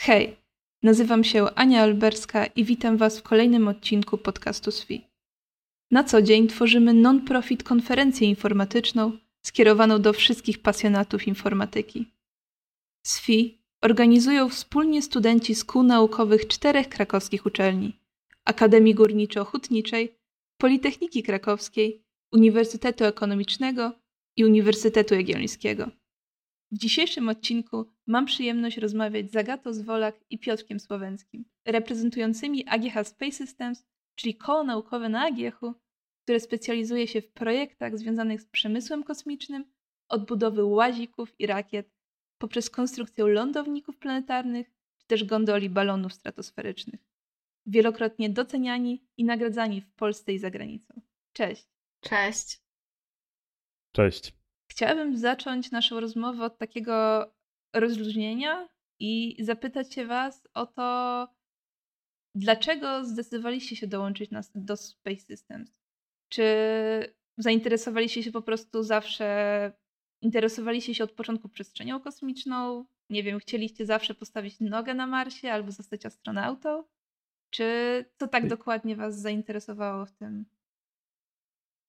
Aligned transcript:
Hej, 0.00 0.36
nazywam 0.82 1.24
się 1.24 1.46
Ania 1.54 1.82
Alberska 1.82 2.46
i 2.46 2.64
witam 2.64 2.96
Was 2.96 3.18
w 3.18 3.22
kolejnym 3.22 3.68
odcinku 3.68 4.18
podcastu 4.18 4.70
SWI. 4.70 5.06
Na 5.90 6.04
co 6.04 6.22
dzień 6.22 6.48
tworzymy 6.48 6.94
non-profit 6.94 7.62
konferencję 7.62 8.28
informatyczną 8.28 9.18
skierowaną 9.46 10.02
do 10.02 10.12
wszystkich 10.12 10.62
pasjonatów 10.62 11.26
informatyki. 11.26 12.06
SWI 13.06 13.58
organizują 13.82 14.48
wspólnie 14.48 15.02
studenci 15.02 15.54
z 15.54 15.64
kół 15.64 15.82
naukowych 15.82 16.46
czterech 16.46 16.88
krakowskich 16.88 17.46
uczelni 17.46 17.92
Akademii 18.44 18.94
Górniczo-Hutniczej, 18.94 20.08
Politechniki 20.60 21.22
Krakowskiej, 21.22 22.04
Uniwersytetu 22.32 23.04
Ekonomicznego 23.04 23.92
i 24.36 24.44
Uniwersytetu 24.44 25.14
Jagiellońskiego. 25.14 25.90
W 26.70 26.78
dzisiejszym 26.78 27.28
odcinku 27.28 27.86
mam 28.06 28.26
przyjemność 28.26 28.76
rozmawiać 28.76 29.30
z 29.30 29.36
Agatą 29.36 29.72
Zwolak 29.72 30.20
i 30.30 30.38
Piotrkiem 30.38 30.80
Słowenskim, 30.80 31.44
reprezentującymi 31.64 32.68
AGH 32.68 33.08
Space 33.08 33.32
Systems, 33.32 33.86
czyli 34.14 34.34
koło 34.34 34.64
naukowe 34.64 35.08
na 35.08 35.26
AGH, 35.26 35.60
które 36.22 36.40
specjalizuje 36.40 37.06
się 37.06 37.20
w 37.20 37.32
projektach 37.32 37.98
związanych 37.98 38.40
z 38.40 38.46
przemysłem 38.46 39.04
kosmicznym, 39.04 39.64
od 40.08 40.26
budowy 40.26 40.64
łazików 40.64 41.40
i 41.40 41.46
rakiet, 41.46 41.90
poprzez 42.38 42.70
konstrukcję 42.70 43.24
lądowników 43.24 43.98
planetarnych, 43.98 44.70
czy 44.98 45.06
też 45.06 45.24
gondoli 45.24 45.70
balonów 45.70 46.12
stratosferycznych. 46.12 47.00
Wielokrotnie 47.66 48.30
doceniani 48.30 49.06
i 49.16 49.24
nagradzani 49.24 49.80
w 49.80 49.92
Polsce 49.92 50.32
i 50.32 50.38
za 50.38 50.50
granicą. 50.50 51.00
Cześć. 51.32 51.68
Cześć. 52.00 52.60
Cześć. 53.92 54.37
Chciałabym 54.70 55.16
zacząć 55.16 55.70
naszą 55.70 56.00
rozmowę 56.00 56.44
od 56.44 56.58
takiego 56.58 57.26
rozluźnienia 57.74 58.68
i 59.00 59.36
zapytać 59.40 59.94
się 59.94 60.06
Was 60.06 60.48
o 60.54 60.66
to, 60.66 61.28
dlaczego 62.34 63.04
zdecydowaliście 63.04 63.76
się 63.76 63.86
dołączyć 63.86 64.30
nas 64.30 64.50
do 64.54 64.76
Space 64.76 65.20
Systems? 65.20 65.78
Czy 66.32 66.44
zainteresowaliście 67.38 68.22
się 68.22 68.32
po 68.32 68.42
prostu 68.42 68.82
zawsze, 68.82 69.72
interesowaliście 70.22 70.94
się 70.94 71.04
od 71.04 71.12
początku 71.12 71.48
przestrzenią 71.48 72.00
kosmiczną? 72.00 72.84
Nie 73.10 73.22
wiem, 73.22 73.38
chcieliście 73.38 73.86
zawsze 73.86 74.14
postawić 74.14 74.60
nogę 74.60 74.94
na 74.94 75.06
Marsie 75.06 75.52
albo 75.52 75.72
zostać 75.72 76.06
astronautą? 76.06 76.84
Czy 77.50 78.04
co 78.18 78.28
tak 78.28 78.48
dokładnie 78.48 78.96
Was 78.96 79.20
zainteresowało 79.20 80.06
w 80.06 80.12
tym? 80.12 80.44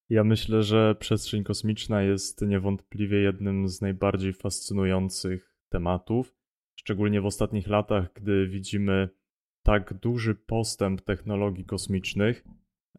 Ja 0.09 0.23
myślę, 0.23 0.63
że 0.63 0.95
przestrzeń 0.95 1.43
kosmiczna 1.43 2.01
jest 2.01 2.41
niewątpliwie 2.41 3.19
jednym 3.19 3.67
z 3.69 3.81
najbardziej 3.81 4.33
fascynujących 4.33 5.55
tematów, 5.69 6.35
szczególnie 6.75 7.21
w 7.21 7.25
ostatnich 7.25 7.67
latach, 7.67 8.13
gdy 8.13 8.47
widzimy 8.47 9.09
tak 9.63 9.93
duży 9.93 10.35
postęp 10.35 11.01
technologii 11.01 11.65
kosmicznych. 11.65 12.45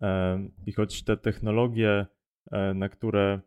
E, 0.01 0.49
I 0.67 0.73
choć 0.73 1.03
te 1.03 1.17
technologie, 1.17 2.07
e, 2.53 2.75
na 2.75 2.89
które, 2.89 3.41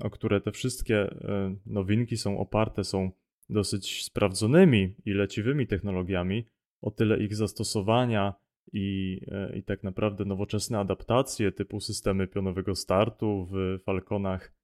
o 0.00 0.10
które 0.10 0.40
te 0.40 0.52
wszystkie 0.52 0.96
e, 1.00 1.56
nowinki 1.66 2.16
są 2.16 2.38
oparte, 2.38 2.84
są 2.84 3.10
dosyć 3.48 4.04
sprawdzonymi 4.04 4.94
i 5.04 5.12
leciwymi 5.12 5.66
technologiami, 5.66 6.46
o 6.82 6.90
tyle 6.90 7.18
ich 7.18 7.36
zastosowania 7.36 8.34
i, 8.72 9.20
e, 9.30 9.56
i 9.56 9.62
tak 9.62 9.82
naprawdę 9.82 10.24
nowoczesne 10.24 10.78
adaptacje 10.78 11.52
typu 11.52 11.80
systemy 11.80 12.26
pionowego 12.26 12.74
startu 12.74 13.48
w 13.50 13.78
Falconach, 13.84 14.54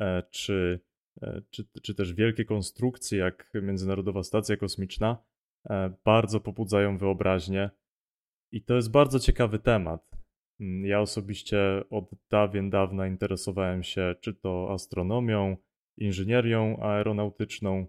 e, 0.00 0.22
czy, 0.30 0.80
e, 1.22 1.42
czy, 1.50 1.64
czy 1.82 1.94
też 1.94 2.14
wielkie 2.14 2.44
konstrukcje 2.44 3.18
jak 3.18 3.52
Międzynarodowa 3.62 4.22
Stacja 4.22 4.56
Kosmiczna 4.56 5.24
bardzo 6.04 6.40
pobudzają 6.40 6.98
wyobraźnię. 6.98 7.70
I 8.52 8.62
to 8.62 8.74
jest 8.74 8.90
bardzo 8.90 9.18
ciekawy 9.18 9.58
temat. 9.58 10.10
Mm, 10.60 10.86
ja 10.86 11.00
osobiście 11.00 11.84
od 11.90 12.10
dawien 12.30 12.70
dawna 12.70 13.06
interesowałem 13.06 13.82
się 13.82 14.14
czy 14.20 14.34
to 14.34 14.72
astronomią, 14.72 15.56
inżynierią 15.98 16.76
aeronautyczną 16.80 17.86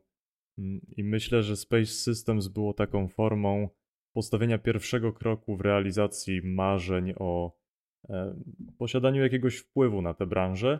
mm, 0.57 0.81
i 0.97 1.03
myślę, 1.03 1.43
że 1.43 1.55
Space 1.55 1.85
Systems 1.85 2.47
było 2.47 2.73
taką 2.73 3.07
formą 3.07 3.69
postawienia 4.13 4.57
pierwszego 4.57 5.13
kroku 5.13 5.57
w 5.57 5.61
realizacji 5.61 6.41
marzeń 6.43 7.13
o 7.19 7.57
e, 8.09 8.35
posiadaniu 8.77 9.23
jakiegoś 9.23 9.57
wpływu 9.57 10.01
na 10.01 10.13
tę 10.13 10.27
branżę 10.27 10.79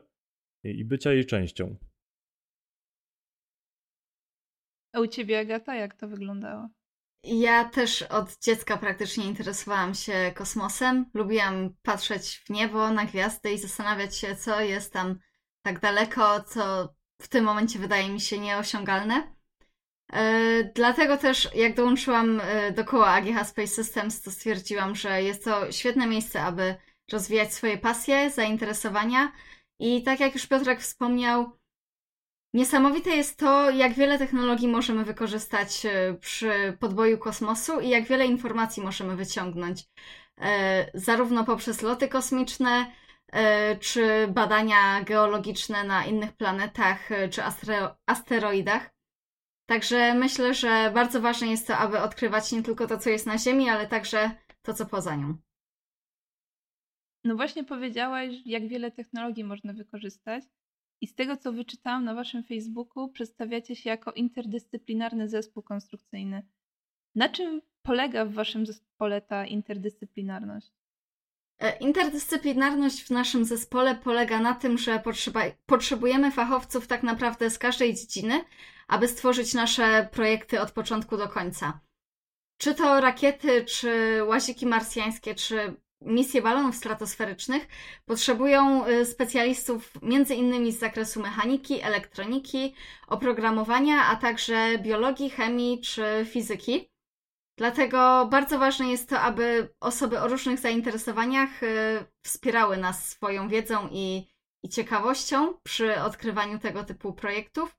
i 0.64 0.86
bycia 0.86 1.14
jej 1.14 1.26
częścią. 1.26 1.76
A 4.94 5.00
u 5.00 5.08
ciebie, 5.08 5.40
Agata, 5.40 5.76
jak 5.76 5.96
to 5.96 6.08
wyglądało? 6.08 6.70
Ja 7.24 7.66
też 7.66 8.02
od 8.02 8.40
dziecka 8.40 8.78
praktycznie 8.78 9.26
interesowałam 9.26 9.94
się 9.94 10.32
kosmosem. 10.36 11.06
Lubiłam 11.14 11.76
patrzeć 11.82 12.44
w 12.46 12.50
niebo, 12.50 12.92
na 12.92 13.06
gwiazdy 13.06 13.52
i 13.52 13.58
zastanawiać 13.58 14.16
się, 14.16 14.36
co 14.36 14.62
jest 14.62 14.94
tam 14.94 15.20
tak 15.62 15.80
daleko, 15.80 16.44
co 16.44 16.94
w 17.22 17.28
tym 17.28 17.46
momencie 17.46 17.80
wydaje 17.80 18.10
mi 18.10 18.20
się 18.20 18.40
nieosiągalne. 18.40 19.36
E, 20.14 20.64
dlatego 20.76 21.18
też, 21.18 21.50
jak 21.56 21.76
dołączyłam 21.76 22.42
e, 22.44 22.72
do 22.72 22.86
koła 22.86 23.08
AGH 23.08 23.48
Space 23.48 23.68
Systems, 23.68 24.22
to 24.22 24.32
stwierdziłam, 24.32 24.96
że 24.96 25.24
jest 25.24 25.44
to 25.44 25.72
świetne 25.72 26.08
miejsce, 26.08 26.42
aby 26.42 26.76
rozwijać 27.12 27.54
swoje 27.54 27.78
pasje, 27.78 28.30
zainteresowania. 28.30 29.32
I 29.80 30.04
tak 30.04 30.20
jak 30.20 30.34
już 30.34 30.48
Piotrek 30.48 30.82
wspomniał, 30.82 31.52
niesamowite 32.54 33.10
jest 33.10 33.40
to, 33.40 33.70
jak 33.70 33.94
wiele 33.94 34.18
technologii 34.18 34.68
możemy 34.68 35.06
wykorzystać 35.06 35.86
e, 35.86 36.14
przy 36.14 36.78
podboju 36.80 37.18
kosmosu 37.18 37.80
i 37.80 37.90
jak 37.90 38.04
wiele 38.04 38.26
informacji 38.26 38.84
możemy 38.84 39.16
wyciągnąć. 39.16 39.84
Zarówno 40.94 41.44
poprzez 41.44 41.82
loty 41.82 42.08
kosmiczne, 42.08 42.92
czy 43.80 44.28
badania 44.28 45.04
geologiczne 45.04 45.84
na 45.84 46.06
innych 46.06 46.34
planetach, 46.34 47.10
czy 47.32 47.42
asteroidach. 48.06 48.93
Także 49.66 50.14
myślę, 50.14 50.54
że 50.54 50.92
bardzo 50.94 51.22
ważne 51.22 51.48
jest 51.48 51.68
to, 51.68 51.78
aby 51.78 52.00
odkrywać 52.00 52.52
nie 52.52 52.64
tylko 52.64 52.88
to, 52.88 52.98
co 52.98 53.10
jest 53.10 53.26
na 53.26 53.38
Ziemi, 53.38 53.70
ale 53.70 53.88
także 53.88 54.32
to, 54.62 54.74
co 54.74 54.86
poza 54.86 55.16
nią. 55.16 55.38
No 57.24 57.36
właśnie 57.36 57.64
powiedziałaś, 57.64 58.34
jak 58.46 58.68
wiele 58.68 58.92
technologii 58.92 59.44
można 59.44 59.74
wykorzystać. 59.74 60.44
I 61.02 61.08
z 61.08 61.16
tego, 61.16 61.38
co 61.38 61.54
wyczytałam 61.54 62.06
na 62.06 62.14
waszym 62.14 62.44
Facebooku, 62.44 63.10
przedstawiacie 63.10 63.76
się 63.76 63.90
jako 63.90 64.12
interdyscyplinarny 64.12 65.30
zespół 65.30 65.64
konstrukcyjny. 65.64 66.48
Na 67.16 67.30
czym 67.30 67.62
polega 67.82 68.26
w 68.26 68.34
waszym 68.34 68.66
zespole 68.66 69.22
ta 69.22 69.46
interdyscyplinarność? 69.46 70.72
E, 71.64 71.78
interdyscyplinarność 71.78 73.04
w 73.04 73.10
naszym 73.10 73.46
zespole 73.46 73.96
polega 73.96 74.40
na 74.40 74.54
tym, 74.54 74.78
że 74.78 75.04
potrzebujemy 75.66 76.32
fachowców 76.32 76.88
tak 76.88 77.04
naprawdę 77.04 77.50
z 77.50 77.58
każdej 77.58 77.96
dziedziny, 77.96 78.46
aby 78.88 79.08
stworzyć 79.08 79.54
nasze 79.54 80.10
projekty 80.12 80.62
od 80.62 80.72
początku 80.72 81.18
do 81.18 81.30
końca. 81.30 81.80
Czy 82.58 82.76
to 82.76 83.02
rakiety, 83.02 83.66
czy 83.66 84.20
łaziki 84.28 84.66
marsjańskie, 84.66 85.36
czy 85.36 85.76
misje 86.02 86.42
balonów 86.42 86.76
stratosferycznych 86.76 87.68
potrzebują 88.06 88.88
y, 88.88 89.06
specjalistów 89.06 89.94
między 90.02 90.36
innymi 90.36 90.72
z 90.72 90.80
zakresu 90.80 91.22
mechaniki, 91.22 91.82
elektroniki, 91.82 92.74
oprogramowania, 93.08 94.06
a 94.06 94.16
także 94.16 94.78
biologii, 94.78 95.30
chemii 95.30 95.82
czy 95.82 96.26
fizyki. 96.30 96.93
Dlatego 97.58 98.28
bardzo 98.32 98.60
ważne 98.60 98.90
jest 98.90 99.10
to, 99.10 99.20
aby 99.20 99.76
osoby 99.80 100.20
o 100.20 100.28
różnych 100.28 100.60
zainteresowaniach 100.60 101.64
y, 101.64 102.06
wspierały 102.24 102.78
nas 102.78 103.10
swoją 103.10 103.50
wiedzą 103.50 103.90
i, 103.92 104.28
i 104.64 104.70
ciekawością 104.70 105.54
przy 105.64 106.02
odkrywaniu 106.02 106.60
tego 106.60 106.84
typu 106.84 107.14
projektów. 107.14 107.78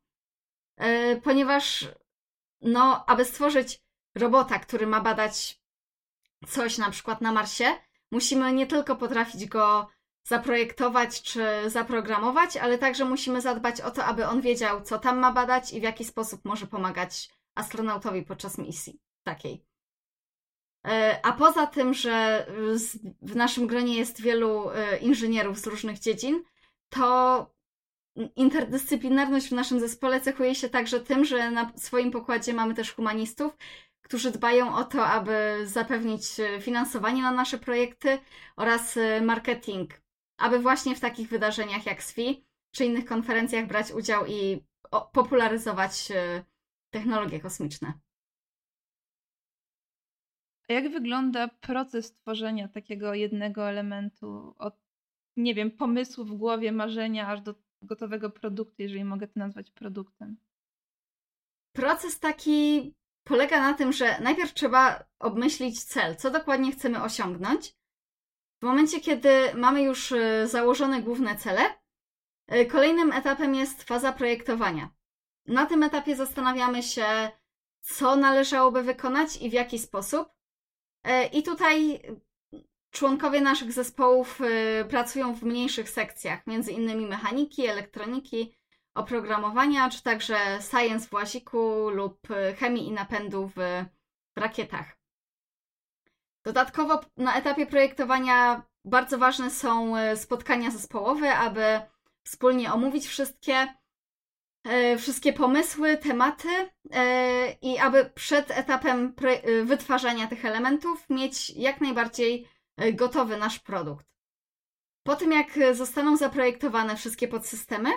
E, 0.76 1.16
ponieważ 1.16 1.88
no, 2.60 3.04
aby 3.06 3.24
stworzyć 3.24 3.80
robota, 4.14 4.58
który 4.58 4.86
ma 4.86 5.00
badać 5.00 5.60
coś 6.49 6.78
na 6.78 6.90
przykład 6.90 7.20
na 7.20 7.32
Marsie, 7.32 7.64
musimy 8.10 8.52
nie 8.52 8.66
tylko 8.66 8.96
potrafić 8.96 9.46
go 9.46 9.88
zaprojektować 10.26 11.22
czy 11.22 11.70
zaprogramować, 11.70 12.56
ale 12.56 12.78
także 12.78 13.04
musimy 13.04 13.40
zadbać 13.40 13.81
o 13.81 13.90
to, 13.90 14.04
aby 14.04 14.26
on 14.26 14.40
wiedział, 14.40 14.82
co 14.82 14.99
tam 14.99 15.19
ma 15.19 15.32
badać 15.32 15.72
i 15.72 15.81
w 15.81 15.82
jaki 15.82 16.04
sposób 16.04 16.44
może 16.44 16.66
pomagać 16.66 17.31
astronautowi 17.54 18.22
podczas 18.22 18.58
misji 18.58 19.03
takiej. 19.25 19.65
E, 20.87 21.21
a 21.23 21.32
poza 21.32 21.67
tym, 21.67 21.94
że 21.94 22.47
w 23.23 23.37
naszym 23.37 23.67
gronie 23.67 23.97
jest 23.97 24.21
wielu 24.21 24.71
e, 24.71 24.99
inżynierów 24.99 25.59
z 25.59 25.67
różnych 25.67 25.99
dziedzin, 25.99 26.43
to 26.88 27.55
interdyscyplinarność 28.37 29.49
w 29.49 29.53
naszym 29.53 29.81
zespole 29.81 30.21
cechuje 30.21 30.55
się 30.55 30.69
także 30.69 31.00
tym, 31.00 31.25
że 31.25 31.50
na 31.50 31.73
swoim 31.76 32.11
pokładzie 32.11 32.55
mamy 32.55 32.75
też 32.75 32.93
humanistów, 32.93 33.56
którzy 34.03 34.31
dbają 34.31 34.76
o 34.76 34.85
to, 34.85 35.06
aby 35.06 35.61
zapewnić 35.65 36.41
e, 36.41 36.61
finansowanie 36.61 37.23
na 37.23 37.32
nasze 37.32 37.59
projekty 37.59 38.19
oraz 38.56 38.99
marketing, 39.23 40.00
aby 40.38 40.59
właśnie 40.59 40.97
w 40.97 41.00
takich 41.00 41.29
wydarzeniach 41.29 41.87
jak 41.87 42.03
SWI 42.03 42.44
czy 42.71 42.85
innych 42.85 43.05
konferencjach 43.05 43.67
brać 43.67 43.93
udział 43.93 44.26
i 44.26 44.65
popularyzować 45.12 46.09
technologie 46.91 47.41
kosmiczne. 47.41 47.93
A 50.69 50.72
jak 50.72 50.88
wygląda 50.88 51.49
proces 51.49 52.12
tworzenia 52.12 52.69
takiego 52.69 53.14
jednego 53.14 53.69
elementu 53.69 54.55
od, 54.58 54.75
nie 55.37 55.55
wiem, 55.55 55.70
pomysłu 55.70 56.25
w 56.25 56.37
głowie, 56.37 56.72
marzenia, 56.72 57.28
aż 57.28 57.40
do 57.40 57.55
gotowego 57.82 58.31
produktu, 58.31 58.82
jeżeli 58.82 59.05
mogę 59.05 59.28
to 59.28 59.40
nazwać 59.40 59.70
produktem? 59.70 60.37
Proces 61.72 62.20
taki 62.20 62.94
polega 63.25 63.61
na 63.61 63.75
tym, 63.75 63.93
że 63.93 64.20
najpierw 64.20 64.55
trzeba 64.55 65.05
obmyślić 65.19 65.84
cel, 65.84 66.16
co 66.16 66.31
dokładnie 66.31 66.72
chcemy 66.72 67.02
osiągnąć. 67.02 67.75
W 68.61 68.64
momencie, 68.64 69.00
kiedy 69.00 69.55
mamy 69.55 69.82
już 69.82 70.12
y, 70.12 70.46
założone 70.46 71.02
główne 71.02 71.37
cele, 71.37 71.62
y, 72.52 72.66
kolejnym 72.66 73.12
etapem 73.12 73.55
jest 73.55 73.82
faza 73.82 74.12
projektowania. 74.12 74.90
Na 75.46 75.66
tym 75.66 75.82
etapie 75.82 76.16
zastanawiamy 76.16 76.82
się, 76.82 77.31
co 77.81 78.16
należałoby 78.16 78.82
wykonać 78.82 79.37
i 79.37 79.50
w 79.50 79.52
jaki 79.52 79.78
sposób. 79.78 80.28
Y, 81.08 81.26
I 81.32 81.42
tutaj 81.42 82.00
członkowie 82.90 83.40
naszych 83.40 83.72
zespołów 83.72 84.40
pracują 84.88 85.34
w 85.34 85.42
mniejszych 85.42 85.90
sekcjach, 85.90 86.46
między 86.46 86.72
innymi 86.72 87.06
mechaniki, 87.06 87.66
elektroniki, 87.66 88.56
oprogramowania, 88.94 89.90
czy 89.90 90.02
także 90.02 90.36
science 90.70 91.08
w 91.08 91.12
łaziku 91.12 91.88
lub 91.90 92.28
chemii 92.58 92.88
i 92.88 92.92
napędu 92.92 93.48
w, 93.48 93.84
w 94.36 94.40
rakietach. 94.40 94.96
Dodatkowo 96.44 97.00
na 97.16 97.36
etapie 97.36 97.66
projektowania 97.66 98.62
bardzo 98.84 99.18
ważne 99.18 99.50
są 99.50 99.96
e, 99.96 100.16
spotkania 100.16 100.70
zespołowe, 100.70 101.34
aby 101.34 101.80
wspólnie 102.24 102.72
omówić 102.72 103.06
wszystkie, 103.06 103.54
e, 103.54 103.74
wszystkie 104.99 105.32
pomysły, 105.32 105.96
tematy 105.96 106.49
e, 106.93 107.52
i 107.52 107.78
aby 107.78 108.11
przed 108.14 108.50
etapem 108.50 109.14
wytwarzania 109.64 110.26
tych 110.26 110.44
elementów 110.44 111.11
mieć 111.11 111.50
jak 111.50 111.81
najbardziej 111.81 112.49
gotowy 112.93 113.37
nasz 113.37 113.58
produkt. 113.58 114.06
Po 115.06 115.16
tym 115.16 115.32
jak 115.32 115.58
zostaną 115.72 116.16
zaprojektowane 116.16 116.96
wszystkie 116.96 117.28
podsystemy, 117.28 117.90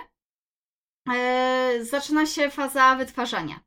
zaczyna 1.80 2.26
się 2.26 2.50
faza 2.50 2.96
wytwarzania. 2.96 3.60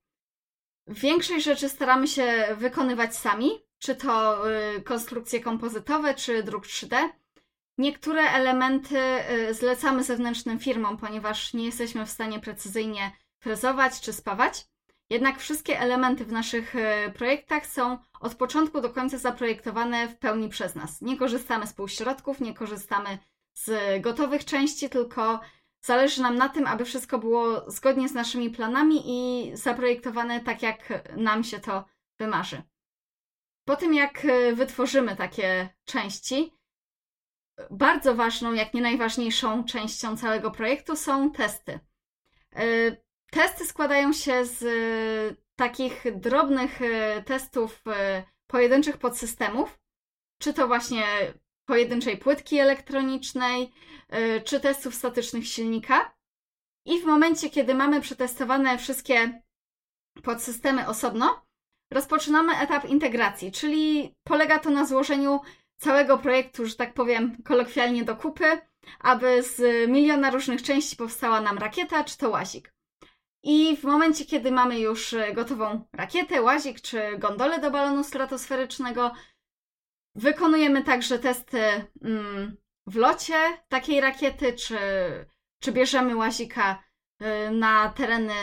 Większość 0.88 1.46
rzeczy 1.46 1.70
staramy 1.70 2.08
się 2.08 2.48
wykonywać 2.58 3.16
sami, 3.16 3.52
czy 3.80 3.96
to 3.96 4.44
konstrukcje 4.86 5.40
kompozytowe, 5.40 6.14
czy 6.16 6.44
druk 6.44 6.66
3D. 6.66 7.10
Niektóre 7.82 8.22
elementy 8.22 8.98
y, 9.50 9.54
zlecamy 9.54 10.04
zewnętrznym 10.04 10.60
firmom, 10.60 10.98
ponieważ 10.98 11.54
nie 11.54 11.66
jesteśmy 11.66 12.06
w 12.06 12.10
stanie 12.10 12.40
precyzyjnie 12.40 13.12
frezować 13.40 14.02
czy 14.02 14.14
spawać. 14.14 14.66
Jednak 15.10 15.40
wszystkie 15.40 15.80
elementy 15.80 16.26
w 16.26 16.32
naszych 16.32 16.76
y, 16.76 17.12
projektach 17.14 17.66
są 17.66 17.98
od 18.20 18.36
początku 18.36 18.82
do 18.82 18.90
końca 18.90 19.18
zaprojektowane 19.18 20.08
w 20.08 20.18
pełni 20.18 20.50
przez 20.50 20.76
nas. 20.76 21.02
Nie 21.02 21.18
korzystamy 21.18 21.68
z 21.68 21.74
półśrodków, 21.74 22.42
nie 22.42 22.54
korzystamy 22.54 23.18
z 23.54 24.02
gotowych 24.02 24.46
części, 24.46 24.90
tylko 24.90 25.40
zależy 25.82 26.22
nam 26.22 26.36
na 26.36 26.50
tym, 26.50 26.68
aby 26.68 26.86
wszystko 26.86 27.20
było 27.20 27.72
zgodnie 27.72 28.10
z 28.10 28.14
naszymi 28.14 28.50
planami 28.50 29.02
i 29.06 29.52
zaprojektowane 29.58 30.40
tak, 30.40 30.62
jak 30.62 31.08
nam 31.18 31.44
się 31.44 31.60
to 31.60 31.86
wymarzy. 32.20 32.62
Po 33.66 33.76
tym, 33.76 33.94
jak 33.94 34.26
e, 34.26 34.54
wytworzymy 34.54 35.16
takie 35.16 35.70
części, 35.86 36.61
bardzo 37.72 38.16
ważną, 38.16 38.54
jak 38.54 38.74
nie 38.74 38.82
najważniejszą 38.82 39.64
częścią 39.64 40.18
całego 40.18 40.52
projektu 40.52 40.96
są 40.96 41.32
testy. 41.32 41.80
E, 42.56 42.66
testy 43.32 43.66
składają 43.66 44.14
się 44.14 44.46
z 44.46 44.64
e, 44.64 45.36
takich 45.56 46.20
drobnych 46.20 46.80
testów 47.26 47.84
pojedynczych 48.48 48.98
podsystemów, 48.98 49.80
czy 50.40 50.54
to 50.54 50.68
właśnie 50.68 51.04
pojedynczej 51.66 52.18
płytki 52.18 52.58
elektronicznej, 52.58 53.72
czy 54.46 54.60
testów 54.60 54.96
statycznych 54.96 55.48
silnika. 55.48 56.14
I 56.86 57.00
w 57.00 57.06
momencie, 57.06 57.50
kiedy 57.50 57.76
mamy 57.76 58.02
przetestowane 58.02 58.78
wszystkie 58.78 59.42
podsystemy 60.24 60.88
osobno, 60.88 61.46
rozpoczynamy 61.92 62.58
etap 62.58 62.86
integracji, 62.86 63.52
czyli 63.52 64.16
polega 64.24 64.60
to 64.60 64.70
na 64.70 64.86
złożeniu 64.86 65.40
całego 65.82 66.18
projektu, 66.18 66.66
że 66.66 66.76
tak 66.76 66.94
powiem 66.94 67.44
kolokwialnie 67.44 68.04
do 68.04 68.16
kupy, 68.16 68.60
aby 69.00 69.44
z 69.44 69.90
miliona 69.90 70.32
różnych 70.32 70.64
części 70.64 70.96
powstała 70.96 71.42
nam 71.42 71.58
rakieta 71.58 72.04
czy 72.04 72.18
to 72.18 72.30
łazik. 72.30 72.74
I 73.44 73.78
w 73.78 73.84
momencie, 73.84 74.26
kiedy 74.26 74.52
mamy 74.52 74.80
już 74.80 75.16
gotową 75.34 75.86
rakietę, 75.94 76.42
łazik 76.42 76.82
czy 76.82 77.18
gondolę 77.18 77.60
do 77.60 77.72
balonu 77.72 78.04
stratosferycznego, 78.04 79.12
wykonujemy 80.16 80.84
także 80.84 81.20
testy 81.20 81.60
mm, 82.04 82.58
w 82.88 82.96
locie 82.96 83.40
takiej 83.70 84.02
rakiety, 84.02 84.54
czy, 84.54 84.78
czy 85.60 85.72
bierzemy 85.72 86.16
łazika 86.16 86.84
y, 87.22 87.52
na 87.52 87.90
tereny 87.90 88.34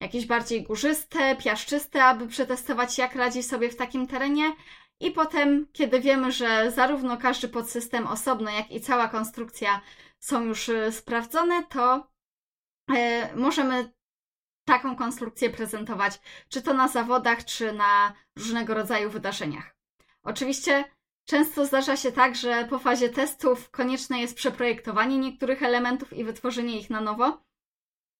jakieś 0.00 0.26
bardziej 0.26 0.62
górzyste, 0.62 1.36
piaszczyste, 1.36 2.04
aby 2.04 2.26
przetestować, 2.26 2.98
jak 2.98 3.14
radzi 3.14 3.42
sobie 3.42 3.70
w 3.70 3.76
takim 3.76 4.06
terenie. 4.06 4.52
I 5.00 5.10
potem, 5.10 5.66
kiedy 5.72 6.00
wiemy, 6.00 6.32
że 6.32 6.70
zarówno 6.70 7.16
każdy 7.16 7.48
podsystem 7.48 8.06
osobno, 8.06 8.50
jak 8.50 8.70
i 8.70 8.80
cała 8.80 9.08
konstrukcja 9.08 9.80
są 10.18 10.44
już 10.44 10.68
y, 10.68 10.92
sprawdzone, 10.92 11.64
to 11.64 12.10
y, 12.90 12.94
możemy 13.36 13.92
taką 14.64 14.96
konstrukcję 14.96 15.50
prezentować, 15.50 16.20
czy 16.48 16.62
to 16.62 16.74
na 16.74 16.88
zawodach, 16.88 17.44
czy 17.44 17.72
na 17.72 18.12
różnego 18.36 18.74
rodzaju 18.74 19.10
wydarzeniach. 19.10 19.76
Oczywiście 20.22 20.84
często 21.24 21.66
zdarza 21.66 21.96
się 21.96 22.12
tak, 22.12 22.36
że 22.36 22.66
po 22.70 22.78
fazie 22.78 23.08
testów 23.08 23.70
konieczne 23.70 24.20
jest 24.20 24.36
przeprojektowanie 24.36 25.18
niektórych 25.18 25.62
elementów 25.62 26.12
i 26.12 26.24
wytworzenie 26.24 26.78
ich 26.78 26.90
na 26.90 27.00
nowo. 27.00 27.42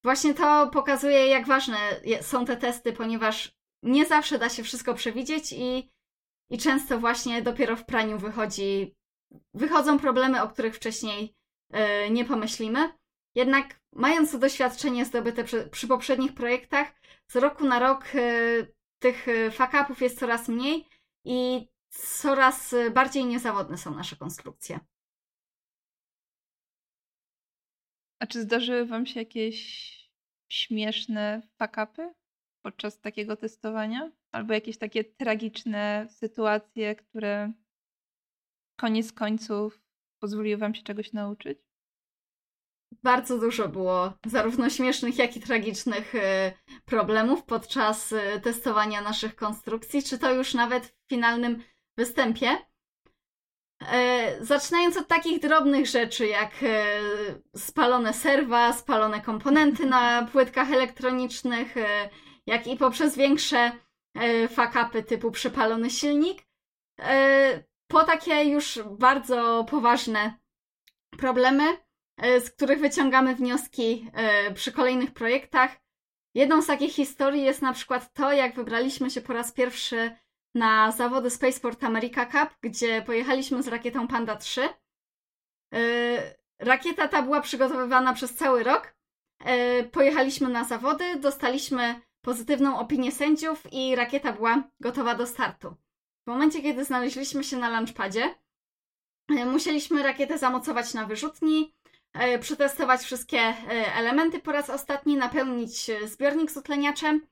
Właśnie 0.05 0.35
to 0.35 0.71
pokazuje, 0.73 1.27
jak 1.27 1.47
ważne 1.47 1.77
są 2.23 2.45
te 2.45 2.57
testy, 2.57 2.93
ponieważ 2.93 3.53
nie 3.83 4.07
zawsze 4.07 4.39
da 4.39 4.49
się 4.49 4.63
wszystko 4.63 4.95
przewidzieć 4.95 5.53
i, 5.53 5.91
i 6.51 6.59
często 6.59 6.99
właśnie 6.99 7.43
dopiero 7.43 7.77
w 7.77 7.85
praniu 7.85 8.19
wychodzi, 8.19 8.97
wychodzą 9.55 9.99
problemy, 9.99 10.43
o 10.43 10.49
których 10.49 10.77
wcześniej 10.77 11.35
yy, 11.73 12.11
nie 12.11 12.25
pomyślimy. 12.25 12.93
Jednak 13.35 13.81
mając 13.93 14.33
to 14.33 14.39
doświadczenie 14.39 15.05
zdobyte 15.05 15.45
przy, 15.45 15.69
przy 15.69 15.89
poprzednich 15.89 16.35
projektach, 16.35 16.93
z 17.29 17.37
roku 17.37 17.65
na 17.65 17.79
rok 17.79 18.15
yy, 18.15 18.75
tych 18.99 19.29
y, 19.29 19.51
fuck-upów 19.51 20.03
jest 20.03 20.19
coraz 20.19 20.49
mniej 20.49 20.89
i 21.25 21.69
coraz 21.91 22.75
bardziej 22.95 23.25
niezawodne 23.25 23.79
są 23.79 23.95
nasze 23.95 24.17
konstrukcje. 24.17 24.81
A 28.19 28.27
czy 28.27 28.43
zdarzyły 28.43 28.87
wam 28.87 29.07
się 29.07 29.21
jakieś 29.21 29.91
śmieszne 30.49 31.49
fakapy 31.57 32.15
podczas 32.63 33.01
takiego 33.01 33.37
testowania? 33.37 34.13
Albo 34.33 34.55
jakieś 34.55 34.79
takie 34.79 35.05
tragiczne 35.05 36.07
sytuacje, 36.11 36.97
które 36.97 37.53
koniec 38.77 39.13
końców 39.13 39.81
pozwoliły 40.19 40.57
wam 40.57 40.75
się 40.75 40.83
czegoś 40.83 41.13
nauczyć? 41.13 41.59
Bardzo 43.03 43.39
dużo 43.39 43.69
było 43.69 44.13
zarówno 44.27 44.71
śmiesznych, 44.71 45.19
jak 45.19 45.37
i 45.37 45.41
tragicznych 45.41 46.15
y, 46.15 46.53
problemów 46.85 47.45
podczas 47.45 48.13
y, 48.13 48.41
testowania 48.43 49.01
naszych 49.01 49.37
konstrukcji, 49.37 50.03
czy 50.03 50.19
to 50.19 50.33
już 50.35 50.55
nawet 50.55 50.87
w 50.87 51.09
finalnym 51.09 51.63
występie. 51.97 52.57
E, 53.93 54.45
zaczynając 54.45 54.97
od 54.97 55.09
takich 55.09 55.41
drobnych 55.41 55.87
rzeczy 55.87 56.27
jak 56.27 56.51
e, 56.63 56.85
spalone 57.57 58.13
serwa, 58.13 58.73
spalone 58.73 59.21
komponenty 59.21 59.87
na 59.87 60.29
płytkach 60.33 60.73
elektronicznych, 60.73 61.75
jak 62.47 62.67
i 62.67 62.77
poprzez 62.77 63.17
większe 63.17 63.73
fakapy 64.49 65.03
typu 65.03 65.31
przepalony 65.31 65.91
silnik, 65.91 66.43
po 67.87 68.05
takie 68.05 68.45
już 68.45 68.79
bardzo 68.91 69.67
poważne 69.71 70.35
problemy, 71.19 71.65
z 72.19 72.51
których 72.51 72.81
wyciągamy 72.81 73.35
wnioski 73.35 74.11
przy 74.55 74.73
kolejnych 74.73 75.13
projektach. 75.13 75.77
Jedną 76.35 76.63
z 76.63 76.67
takich 76.67 76.93
historii 76.93 77.43
jest 77.43 77.63
na 77.63 77.73
przykład 77.73 78.13
to, 78.13 78.33
jak 78.33 78.55
wybraliśmy 78.55 79.11
się 79.11 79.21
po 79.21 79.33
raz 79.33 79.53
pierwszy 79.53 80.11
na 80.55 80.93
zawody 80.93 81.31
Spaceport 81.31 81.85
America 81.85 82.27
Cup, 82.27 82.59
gdzie 82.61 83.03
pojechaliśmy 83.03 83.63
z 83.63 83.69
rakietą 83.69 84.09
Panda 84.09 84.37
3. 84.37 84.69
Y, 85.75 86.35
rakieta 86.59 87.09
ta 87.09 87.23
była 87.23 87.41
przygotowywana 87.41 88.13
przez 88.13 88.35
cały 88.35 88.63
rok. 88.63 88.95
Pojechaliśmy 89.93 90.49
na 90.49 90.65
zawody, 90.65 91.17
dostaliśmy 91.17 92.01
pozytywną 92.23 92.79
opinię 92.79 93.13
sędziów 93.13 93.73
i 93.73 93.97
rakieta 93.97 94.33
była 94.33 94.63
gotowa 94.81 95.15
do 95.15 95.27
startu. 95.27 95.75
W 96.25 96.27
momencie, 96.27 96.63
kiedy 96.63 96.85
znaleźliśmy 96.85 97.45
się 97.45 97.57
na 97.57 97.71
launchpadzie, 97.71 98.35
y, 99.31 99.47
musieliśmy 99.47 100.03
rakietę 100.03 100.39
zamocować 100.39 100.95
na 100.95 101.07
wyrzutni, 101.07 101.75
przetestować 102.41 103.01
wszystkie 103.01 103.41
elementy 103.95 104.41
po 104.41 104.53
raz 104.53 104.71
ostatni, 104.71 105.17
napełnić 105.17 105.91
zbiornik 106.05 106.51
z 106.51 106.57
utleniaczem 106.57 107.27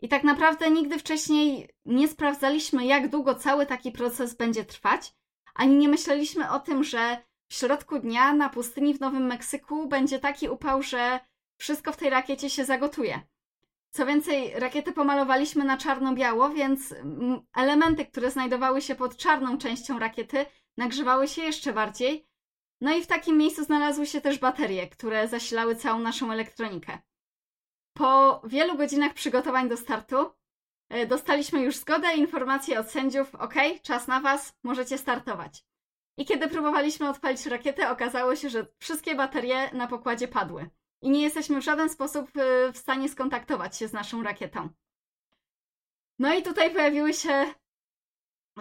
I 0.00 0.08
tak 0.08 0.24
naprawdę 0.24 0.70
nigdy 0.70 0.98
wcześniej 0.98 1.68
nie 1.84 2.08
sprawdzaliśmy, 2.08 2.86
jak 2.86 3.08
długo 3.08 3.34
cały 3.34 3.66
taki 3.66 3.92
proces 3.92 4.34
będzie 4.34 4.64
trwać, 4.64 5.14
ani 5.54 5.76
nie 5.76 5.88
myśleliśmy 5.88 6.50
o 6.50 6.60
tym, 6.60 6.84
że 6.84 7.22
w 7.48 7.54
środku 7.54 7.98
dnia 7.98 8.32
na 8.32 8.48
pustyni 8.48 8.94
w 8.94 9.00
Nowym 9.00 9.26
Meksyku 9.26 9.88
będzie 9.88 10.18
taki 10.18 10.48
upał, 10.48 10.82
że 10.82 11.20
wszystko 11.56 11.92
w 11.92 11.96
tej 11.96 12.10
rakiecie 12.10 12.50
się 12.50 12.64
zagotuje. 12.64 13.20
Co 13.90 14.06
więcej, 14.06 14.52
rakietę 14.54 14.92
pomalowaliśmy 14.92 15.64
na 15.64 15.76
czarno-biało, 15.76 16.50
więc 16.50 16.94
elementy, 17.56 18.06
które 18.06 18.30
znajdowały 18.30 18.82
się 18.82 18.94
pod 18.94 19.16
czarną 19.16 19.58
częścią 19.58 19.98
rakiety, 19.98 20.46
nagrzewały 20.76 21.28
się 21.28 21.42
jeszcze 21.42 21.72
bardziej. 21.72 22.28
No 22.80 22.96
i 22.96 23.02
w 23.02 23.06
takim 23.06 23.36
miejscu 23.36 23.64
znalazły 23.64 24.06
się 24.06 24.20
też 24.20 24.38
baterie, 24.38 24.88
które 24.88 25.28
zasilały 25.28 25.76
całą 25.76 25.98
naszą 25.98 26.32
elektronikę. 26.32 26.98
Po 27.96 28.42
wielu 28.44 28.76
godzinach 28.76 29.14
przygotowań 29.14 29.68
do 29.68 29.76
startu 29.76 30.30
e, 30.88 31.06
dostaliśmy 31.06 31.60
już 31.60 31.76
zgodę 31.76 32.14
i 32.14 32.20
informację 32.20 32.80
od 32.80 32.90
sędziów: 32.90 33.34
OK, 33.34 33.54
czas 33.82 34.08
na 34.08 34.20
Was, 34.20 34.58
możecie 34.62 34.98
startować. 34.98 35.64
I 36.18 36.24
kiedy 36.24 36.48
próbowaliśmy 36.48 37.08
odpalić 37.08 37.46
rakietę, 37.46 37.90
okazało 37.90 38.36
się, 38.36 38.50
że 38.50 38.66
wszystkie 38.78 39.14
baterie 39.14 39.70
na 39.72 39.86
pokładzie 39.86 40.28
padły 40.28 40.70
i 41.02 41.10
nie 41.10 41.22
jesteśmy 41.22 41.60
w 41.60 41.64
żaden 41.64 41.88
sposób 41.88 42.36
y, 42.36 42.72
w 42.72 42.78
stanie 42.78 43.08
skontaktować 43.08 43.76
się 43.76 43.88
z 43.88 43.92
naszą 43.92 44.22
rakietą. 44.22 44.68
No 46.18 46.34
i 46.34 46.42
tutaj 46.42 46.70
pojawiły 46.70 47.14
się 47.14 47.54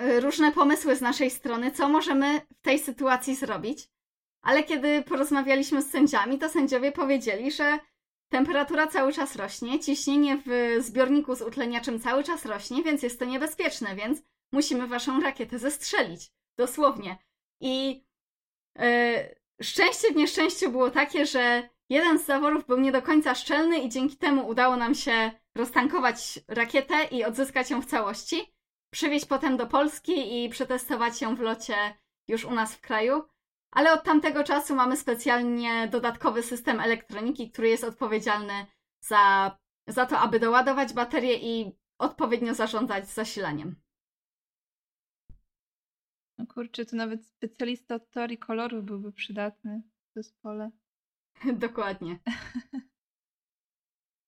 y, 0.01 0.19
różne 0.19 0.51
pomysły 0.51 0.95
z 0.95 1.01
naszej 1.01 1.31
strony, 1.31 1.71
co 1.71 1.89
możemy 1.89 2.41
w 2.57 2.61
tej 2.61 2.79
sytuacji 2.79 3.35
zrobić. 3.35 3.89
Ale 4.41 4.63
kiedy 4.63 5.01
porozmawialiśmy 5.01 5.81
z 5.81 5.91
sędziami, 5.91 6.39
to 6.39 6.49
sędziowie 6.49 6.91
powiedzieli, 6.91 7.51
że 7.51 7.79
temperatura 8.29 8.87
cały 8.87 9.13
czas 9.13 9.35
rośnie, 9.35 9.79
ciśnienie 9.79 10.41
w 10.45 10.77
zbiorniku 10.83 11.35
z 11.35 11.41
utleniaczem 11.41 11.99
cały 11.99 12.23
czas 12.23 12.45
rośnie, 12.45 12.83
więc 12.83 13.03
jest 13.03 13.19
to 13.19 13.25
niebezpieczne, 13.25 13.95
więc 13.95 14.21
musimy 14.51 14.87
waszą 14.87 15.21
rakietę 15.21 15.59
zestrzelić. 15.59 16.31
Dosłownie. 16.57 17.17
I 17.61 18.03
yy, 18.75 19.35
szczęście 19.61 20.11
w 20.11 20.15
nieszczęściu 20.15 20.71
było 20.71 20.91
takie, 20.91 21.25
że 21.25 21.69
Jeden 21.89 22.19
z 22.19 22.25
zaworów 22.25 22.67
był 22.67 22.79
nie 22.79 22.91
do 22.91 23.01
końca 23.01 23.35
szczelny 23.35 23.79
i 23.79 23.89
dzięki 23.89 24.17
temu 24.17 24.47
udało 24.47 24.77
nam 24.77 24.95
się 24.95 25.31
roztankować 25.55 26.39
rakietę 26.47 27.03
i 27.03 27.23
odzyskać 27.25 27.69
ją 27.69 27.81
w 27.81 27.85
całości, 27.85 28.53
przywieźć 28.93 29.25
potem 29.25 29.57
do 29.57 29.67
Polski 29.67 30.45
i 30.45 30.49
przetestować 30.49 31.21
ją 31.21 31.35
w 31.35 31.39
locie 31.39 31.75
już 32.27 32.45
u 32.45 32.51
nas 32.51 32.75
w 32.75 32.81
kraju. 32.81 33.23
Ale 33.71 33.93
od 33.93 34.03
tamtego 34.03 34.43
czasu 34.43 34.75
mamy 34.75 34.97
specjalnie 34.97 35.87
dodatkowy 35.87 36.43
system 36.43 36.79
elektroniki, 36.79 37.51
który 37.51 37.69
jest 37.69 37.83
odpowiedzialny 37.83 38.65
za, 38.99 39.57
za 39.87 40.05
to, 40.05 40.19
aby 40.19 40.39
doładować 40.39 40.93
baterię 40.93 41.35
i 41.35 41.71
odpowiednio 41.97 42.53
zarządzać 42.53 43.07
zasilaniem. 43.07 43.75
No 46.37 46.47
kurczę, 46.47 46.85
to 46.85 46.95
nawet 46.95 47.25
specjalista 47.25 47.95
od 47.95 48.09
teorii 48.09 48.37
kolorów 48.37 48.85
byłby 48.85 49.11
przydatny 49.11 49.81
w 50.09 50.13
zespole. 50.13 50.71
Dokładnie. 51.59 52.19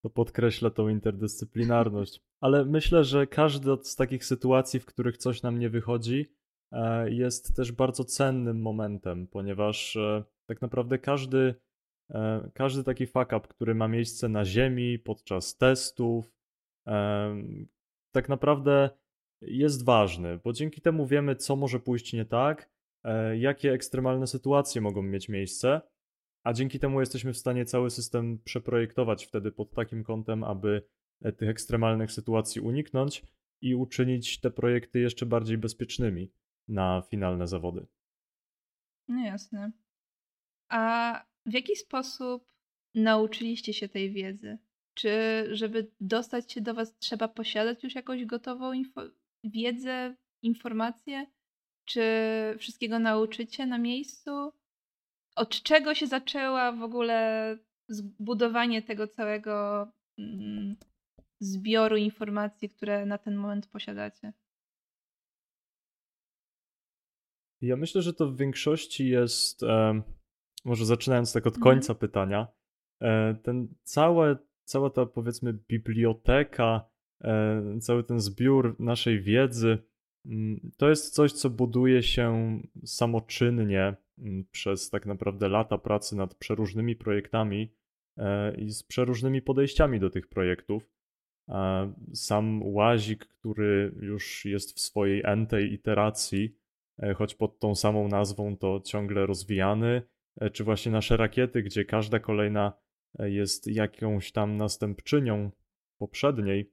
To 0.04 0.10
podkreśla 0.10 0.70
tą 0.70 0.88
interdyscyplinarność. 0.88 2.20
Ale 2.40 2.64
myślę, 2.64 3.04
że 3.04 3.26
każdy 3.26 3.76
z 3.82 3.96
takich 3.96 4.24
sytuacji, 4.24 4.80
w 4.80 4.86
których 4.86 5.16
coś 5.16 5.42
nam 5.42 5.58
nie 5.58 5.70
wychodzi, 5.70 6.32
e, 6.72 7.10
jest 7.10 7.56
też 7.56 7.72
bardzo 7.72 8.04
cennym 8.04 8.62
momentem, 8.62 9.26
ponieważ 9.26 9.96
e, 9.96 10.24
tak 10.46 10.62
naprawdę 10.62 10.98
każdy, 10.98 11.54
e, 12.10 12.50
każdy 12.54 12.84
taki 12.84 13.06
fuck 13.06 13.32
up, 13.36 13.40
który 13.48 13.74
ma 13.74 13.88
miejsce 13.88 14.28
na 14.28 14.44
Ziemi 14.44 14.98
podczas 14.98 15.56
testów, 15.56 16.32
tak 18.12 18.28
naprawdę 18.28 18.90
jest 19.40 19.84
ważny, 19.84 20.40
bo 20.44 20.52
dzięki 20.52 20.80
temu 20.80 21.06
wiemy, 21.06 21.36
co 21.36 21.56
może 21.56 21.80
pójść 21.80 22.12
nie 22.12 22.24
tak, 22.24 22.70
jakie 23.38 23.72
ekstremalne 23.72 24.26
sytuacje 24.26 24.80
mogą 24.80 25.02
mieć 25.02 25.28
miejsce 25.28 25.80
a 26.42 26.52
dzięki 26.52 26.78
temu 26.78 27.00
jesteśmy 27.00 27.32
w 27.32 27.38
stanie 27.38 27.64
cały 27.64 27.90
system 27.90 28.38
przeprojektować 28.44 29.26
wtedy 29.26 29.52
pod 29.52 29.74
takim 29.74 30.04
kątem, 30.04 30.44
aby 30.44 30.82
e, 31.22 31.32
tych 31.32 31.48
ekstremalnych 31.48 32.12
sytuacji 32.12 32.60
uniknąć 32.60 33.22
i 33.60 33.74
uczynić 33.74 34.40
te 34.40 34.50
projekty 34.50 35.00
jeszcze 35.00 35.26
bardziej 35.26 35.58
bezpiecznymi 35.58 36.32
na 36.68 37.02
finalne 37.10 37.46
zawody. 37.46 37.86
No 39.08 39.24
jasne. 39.24 39.72
A 40.68 41.24
w 41.46 41.52
jaki 41.52 41.76
sposób 41.76 42.52
nauczyliście 42.94 43.72
się 43.72 43.88
tej 43.88 44.12
wiedzy? 44.12 44.58
Czy 44.94 45.10
żeby 45.50 45.90
dostać 46.00 46.52
się 46.52 46.60
do 46.60 46.74
Was 46.74 46.98
trzeba 46.98 47.28
posiadać 47.28 47.84
już 47.84 47.94
jakąś 47.94 48.24
gotową 48.24 48.72
info- 48.72 49.10
wiedzę, 49.44 50.16
informację? 50.42 51.26
Czy 51.84 52.02
wszystkiego 52.58 52.98
nauczycie 52.98 53.66
na 53.66 53.78
miejscu? 53.78 54.52
Od 55.36 55.62
czego 55.62 55.94
się 55.94 56.06
zaczęła 56.06 56.72
w 56.72 56.82
ogóle 56.82 57.58
zbudowanie 57.88 58.82
tego 58.82 59.06
całego 59.06 59.86
mm, 60.18 60.76
zbioru 61.40 61.96
informacji, 61.96 62.70
które 62.70 63.06
na 63.06 63.18
ten 63.18 63.36
moment 63.36 63.66
posiadacie? 63.66 64.32
Ja 67.60 67.76
myślę, 67.76 68.02
że 68.02 68.14
to 68.14 68.26
w 68.30 68.36
większości 68.36 69.08
jest, 69.08 69.62
e, 69.62 70.02
może 70.64 70.86
zaczynając 70.86 71.32
tak 71.32 71.46
od 71.46 71.56
mhm. 71.56 71.74
końca 71.74 71.94
pytania, 71.94 72.46
e, 73.02 73.34
ten 73.34 73.74
całe, 73.82 74.36
cała 74.64 74.90
ta 74.90 75.06
powiedzmy 75.06 75.52
biblioteka, 75.68 76.90
e, 77.24 77.78
cały 77.80 78.04
ten 78.04 78.20
zbiór 78.20 78.76
naszej 78.80 79.22
wiedzy, 79.22 79.78
mm, 80.26 80.70
to 80.76 80.88
jest 80.88 81.14
coś, 81.14 81.32
co 81.32 81.50
buduje 81.50 82.02
się 82.02 82.60
samoczynnie 82.84 83.96
przez 84.50 84.90
tak 84.90 85.06
naprawdę 85.06 85.48
lata 85.48 85.78
pracy 85.78 86.16
nad 86.16 86.34
przeróżnymi 86.34 86.96
projektami 86.96 87.74
e, 88.16 88.54
i 88.54 88.70
z 88.70 88.82
przeróżnymi 88.82 89.42
podejściami 89.42 90.00
do 90.00 90.10
tych 90.10 90.28
projektów. 90.28 90.92
Sam 92.14 92.62
łazik, 92.62 93.26
który 93.26 93.94
już 94.00 94.44
jest 94.44 94.76
w 94.76 94.80
swojej 94.80 95.22
entej 95.24 95.72
iteracji, 95.72 96.56
e, 97.02 97.14
choć 97.14 97.34
pod 97.34 97.58
tą 97.58 97.74
samą 97.74 98.08
nazwą, 98.08 98.56
to 98.56 98.80
ciągle 98.80 99.26
rozwijany, 99.26 100.02
e, 100.40 100.50
czy 100.50 100.64
właśnie 100.64 100.92
nasze 100.92 101.16
rakiety, 101.16 101.62
gdzie 101.62 101.84
każda 101.84 102.18
kolejna 102.18 102.72
jest 103.18 103.66
jakąś 103.66 104.32
tam 104.32 104.56
następczynią 104.56 105.50
poprzedniej 105.98 106.72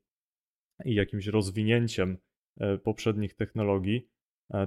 i 0.85 0.93
jakimś 0.93 1.27
rozwinięciem 1.27 2.17
poprzednich 2.83 3.33
technologii. 3.33 4.09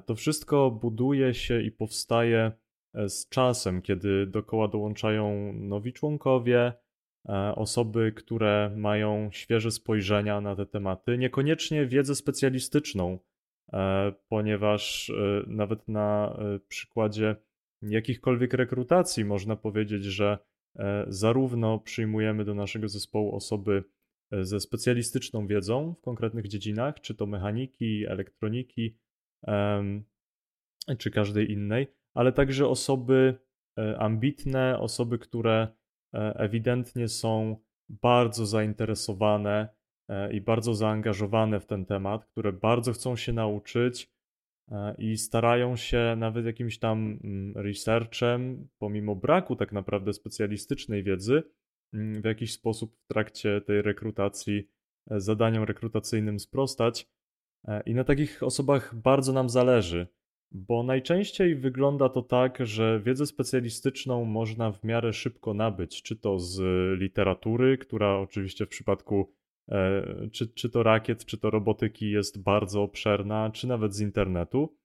To 0.06 0.14
wszystko 0.14 0.70
buduje 0.70 1.34
się 1.34 1.62
i 1.62 1.70
powstaje 1.70 2.52
E, 2.52 2.61
z 2.94 3.28
czasem, 3.28 3.82
kiedy 3.82 4.26
do 4.26 4.42
koła 4.42 4.68
dołączają 4.68 5.52
nowi 5.52 5.92
członkowie, 5.92 6.72
e, 7.28 7.54
osoby, 7.54 8.12
które 8.12 8.72
mają 8.76 9.28
świeże 9.32 9.70
spojrzenia 9.70 10.40
na 10.40 10.56
te 10.56 10.66
tematy, 10.66 11.18
niekoniecznie 11.18 11.86
wiedzę 11.86 12.14
specjalistyczną, 12.14 13.18
e, 13.72 14.12
ponieważ 14.28 15.12
nawet 15.46 15.88
na 15.88 16.38
przykładzie 16.68 17.36
jakichkolwiek 17.82 18.54
rekrutacji 18.54 19.24
można 19.24 19.56
powiedzieć, 19.56 20.04
że 20.04 20.38
zarówno 21.06 21.78
przyjmujemy 21.78 22.44
do 22.44 22.54
naszego 22.54 22.88
zespołu 22.88 23.36
osoby 23.36 23.84
ze 24.32 24.60
specjalistyczną 24.60 25.46
wiedzą 25.46 25.94
w 25.94 26.00
konkretnych 26.00 26.48
dziedzinach, 26.48 27.00
czy 27.00 27.14
to 27.14 27.26
mechaniki, 27.26 28.06
elektroniki, 28.06 28.98
czy 30.98 31.10
każdej 31.10 31.52
innej, 31.52 31.86
ale 32.14 32.32
także 32.32 32.68
osoby 32.68 33.38
e, 33.78 33.98
ambitne, 33.98 34.78
osoby, 34.78 35.18
które 35.18 35.68
e, 36.14 36.34
ewidentnie 36.36 37.08
są 37.08 37.56
bardzo 37.88 38.46
zainteresowane 38.46 39.68
e, 40.08 40.32
i 40.32 40.40
bardzo 40.40 40.74
zaangażowane 40.74 41.60
w 41.60 41.66
ten 41.66 41.86
temat, 41.86 42.24
które 42.24 42.52
bardzo 42.52 42.92
chcą 42.92 43.16
się 43.16 43.32
nauczyć 43.32 44.12
i 44.98 45.16
starają 45.16 45.76
się 45.76 46.14
nawet 46.16 46.46
jakimś 46.46 46.78
tam 46.78 47.18
mm, 47.24 47.52
researchem, 47.56 48.68
pomimo 48.78 49.16
braku 49.16 49.56
tak 49.56 49.72
naprawdę 49.72 50.12
specjalistycznej 50.12 51.02
wiedzy, 51.02 51.42
mm, 51.92 52.22
w 52.22 52.24
jakiś 52.24 52.52
sposób 52.52 52.96
w 52.96 53.06
trakcie 53.06 53.60
tej 53.60 53.82
rekrutacji 53.82 54.68
zadaniom 55.10 55.64
rekrutacyjnym 55.64 56.40
sprostać. 56.40 57.08
I 57.86 57.94
na 57.94 58.04
takich 58.04 58.42
osobach 58.42 58.94
bardzo 58.94 59.32
nam 59.32 59.48
zależy. 59.48 60.06
Bo 60.54 60.82
najczęściej 60.82 61.56
wygląda 61.56 62.08
to 62.08 62.22
tak, 62.22 62.58
że 62.66 63.00
wiedzę 63.00 63.26
specjalistyczną 63.26 64.24
można 64.24 64.72
w 64.72 64.84
miarę 64.84 65.12
szybko 65.12 65.54
nabyć, 65.54 66.02
czy 66.02 66.16
to 66.16 66.38
z 66.38 66.60
literatury, 67.00 67.78
która 67.78 68.18
oczywiście 68.18 68.66
w 68.66 68.68
przypadku 68.68 69.32
e, 69.68 70.02
czy, 70.32 70.48
czy 70.48 70.70
to 70.70 70.82
rakiet, 70.82 71.24
czy 71.24 71.38
to 71.38 71.50
robotyki 71.50 72.10
jest 72.10 72.42
bardzo 72.42 72.82
obszerna, 72.82 73.50
czy 73.50 73.66
nawet 73.66 73.94
z 73.94 74.00
internetu. 74.00 74.76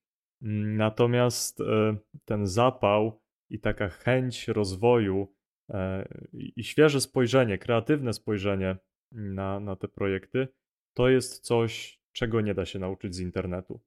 Natomiast 0.77 1.61
e, 1.61 1.97
ten 2.25 2.47
zapał 2.47 3.21
i 3.49 3.59
taka 3.59 3.89
chęć 3.89 4.47
rozwoju 4.47 5.33
e, 5.69 6.07
i 6.33 6.63
świeże 6.63 7.01
spojrzenie, 7.01 7.57
kreatywne 7.57 8.13
spojrzenie 8.13 8.77
na, 9.11 9.59
na 9.59 9.75
te 9.75 9.87
projekty 9.87 10.47
to 10.93 11.09
jest 11.09 11.45
coś, 11.45 12.01
czego 12.11 12.41
nie 12.41 12.53
da 12.53 12.65
się 12.65 12.79
nauczyć 12.79 13.15
z 13.15 13.19
internetu. 13.19 13.81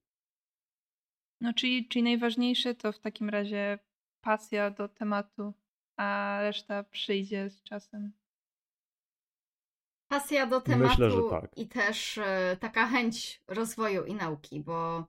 No, 1.41 1.55
czyli, 1.55 1.89
czyli 1.89 2.03
najważniejsze 2.03 2.75
to 2.75 2.93
w 2.93 2.99
takim 2.99 3.29
razie 3.29 3.79
pasja 4.21 4.71
do 4.71 4.89
tematu, 4.89 5.55
a 5.97 6.39
reszta 6.41 6.85
przyjdzie 6.85 7.51
z 7.51 7.63
czasem. 7.63 8.13
Pasja 10.09 10.47
do 10.47 10.61
tematu 10.61 10.91
Myślę, 10.91 11.11
że 11.11 11.23
tak. 11.31 11.59
i 11.59 11.69
też 11.69 12.19
e, 12.19 12.57
taka 12.61 12.87
chęć 12.87 13.43
rozwoju 13.49 14.05
i 14.05 14.15
nauki, 14.15 14.61
bo 14.61 15.07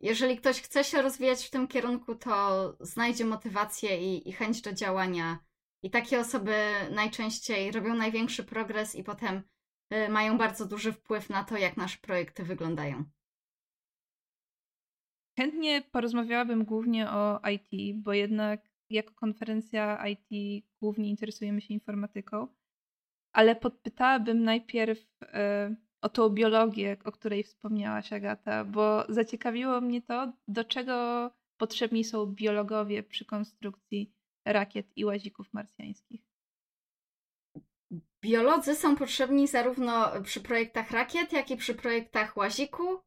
jeżeli 0.00 0.36
ktoś 0.36 0.62
chce 0.62 0.84
się 0.84 1.02
rozwijać 1.02 1.46
w 1.46 1.50
tym 1.50 1.68
kierunku, 1.68 2.14
to 2.14 2.76
znajdzie 2.80 3.24
motywację 3.24 4.14
i, 4.14 4.28
i 4.28 4.32
chęć 4.32 4.60
do 4.60 4.72
działania. 4.72 5.38
I 5.82 5.90
takie 5.90 6.20
osoby 6.20 6.54
najczęściej 6.90 7.72
robią 7.72 7.94
największy 7.94 8.44
progres 8.44 8.94
i 8.94 9.04
potem 9.04 9.42
y, 9.92 10.08
mają 10.08 10.38
bardzo 10.38 10.66
duży 10.66 10.92
wpływ 10.92 11.30
na 11.30 11.44
to, 11.44 11.56
jak 11.56 11.76
nasze 11.76 11.98
projekty 11.98 12.44
wyglądają. 12.44 13.04
Chętnie 15.36 15.82
porozmawiałabym 15.82 16.64
głównie 16.64 17.10
o 17.10 17.40
IT, 17.48 17.96
bo 18.02 18.12
jednak 18.12 18.60
jako 18.90 19.14
konferencja 19.14 20.08
IT 20.08 20.64
głównie 20.80 21.10
interesujemy 21.10 21.60
się 21.60 21.74
informatyką, 21.74 22.48
ale 23.32 23.56
podpytałabym 23.56 24.44
najpierw 24.44 24.98
y, 25.00 25.26
o 26.00 26.08
tą 26.08 26.28
biologię, 26.28 26.96
o 27.04 27.12
której 27.12 27.42
wspomniałaś, 27.42 28.12
Agata, 28.12 28.64
bo 28.64 29.04
zaciekawiło 29.08 29.80
mnie 29.80 30.02
to, 30.02 30.32
do 30.48 30.64
czego 30.64 31.30
potrzebni 31.56 32.04
są 32.04 32.26
biologowie 32.26 33.02
przy 33.02 33.24
konstrukcji 33.24 34.12
rakiet 34.44 34.86
i 34.96 35.04
łazików 35.04 35.52
marsjańskich. 35.52 36.22
Biolodzy 38.22 38.74
są 38.74 38.96
potrzebni 38.96 39.48
zarówno 39.48 40.22
przy 40.22 40.40
projektach 40.40 40.90
rakiet, 40.90 41.32
jak 41.32 41.50
i 41.50 41.56
przy 41.56 41.74
projektach 41.74 42.36
łaziku. 42.36 43.00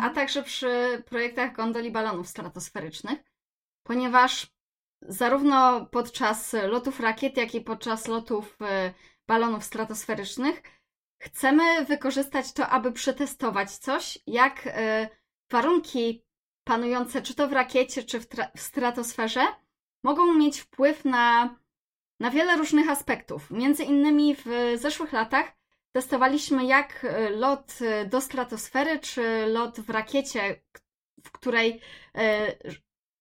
A 0.00 0.10
także 0.10 0.42
przy 0.42 1.02
projektach 1.06 1.52
gondoli 1.52 1.90
balonów 1.90 2.28
stratosferycznych, 2.28 3.18
ponieważ 3.82 4.46
zarówno 5.02 5.86
podczas 5.86 6.52
lotów 6.52 7.00
rakiet, 7.00 7.36
jak 7.36 7.54
i 7.54 7.60
podczas 7.60 8.08
lotów 8.08 8.58
y, 8.62 8.94
balonów 9.26 9.64
stratosferycznych 9.64 10.62
Chcemy 11.22 11.84
wykorzystać 11.84 12.52
to, 12.52 12.68
aby 12.68 12.92
przetestować 12.92 13.70
coś, 13.70 14.18
jak 14.26 14.66
y, 14.66 14.70
warunki 15.50 16.24
panujące 16.64 17.22
czy 17.22 17.34
to 17.34 17.48
w 17.48 17.52
rakiecie, 17.52 18.02
czy 18.02 18.20
w, 18.20 18.26
w 18.56 18.60
stratosferze 18.60 19.40
mogą 20.04 20.34
mieć 20.34 20.60
wpływ 20.60 21.04
na, 21.04 21.56
na 22.20 22.30
wiele 22.30 22.56
różnych 22.56 22.90
aspektów. 22.90 23.50
Między 23.50 23.84
innymi 23.84 24.34
w 24.34 24.72
zeszłych 24.76 25.12
latach 25.12 25.52
testowaliśmy, 25.92 26.64
jak 26.64 27.04
y, 27.04 27.30
lot 27.30 27.78
y, 27.80 28.06
do 28.06 28.20
stratosfery, 28.20 28.98
czy 28.98 29.46
lot 29.46 29.80
w 29.80 29.90
rakiecie, 29.90 30.62
w 31.24 31.30
której 31.30 31.80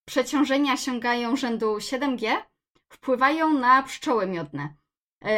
przeciążenia 0.05 0.77
sięgają 0.77 1.35
rzędu 1.35 1.77
7G, 1.77 2.37
wpływają 2.89 3.53
na 3.53 3.83
pszczoły 3.83 4.27
miodne. 4.27 4.75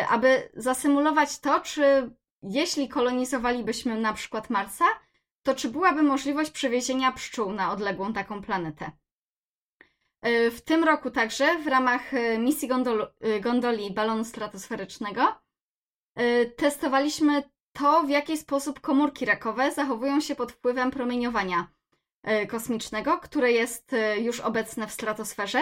Aby 0.10 0.50
zasymulować 0.54 1.40
to, 1.40 1.60
czy 1.60 2.10
jeśli 2.44 2.90
kolonizowalibyśmy 2.90 3.98
na 3.98 4.14
przykład 4.14 4.50
Marsa, 4.50 4.86
to 5.44 5.56
czy 5.56 5.70
byłaby 5.70 6.04
możliwość 6.04 6.52
przewiezienia 6.52 7.12
pszczół 7.12 7.52
na 7.52 7.72
odległą 7.72 8.14
taką 8.14 8.42
planetę? 8.42 8.92
E, 10.24 10.52
w 10.52 10.62
tym 10.62 10.84
roku 10.84 11.12
także 11.12 11.58
w 11.58 11.68
ramach 11.68 12.14
e, 12.14 12.38
misji 12.38 12.68
gondol, 12.68 13.14
e, 13.22 13.40
gondoli 13.40 13.94
balonu 13.94 14.26
stratosferycznego 14.26 15.43
testowaliśmy 16.56 17.44
to, 17.74 18.04
w 18.04 18.10
jaki 18.10 18.38
sposób 18.38 18.80
komórki 18.80 19.26
rakowe 19.26 19.72
zachowują 19.72 20.20
się 20.20 20.36
pod 20.36 20.52
wpływem 20.52 20.92
promieniowania 20.92 21.68
kosmicznego, 22.50 23.18
które 23.18 23.52
jest 23.52 23.96
już 24.18 24.40
obecne 24.40 24.88
w 24.88 24.92
stratosferze. 24.92 25.62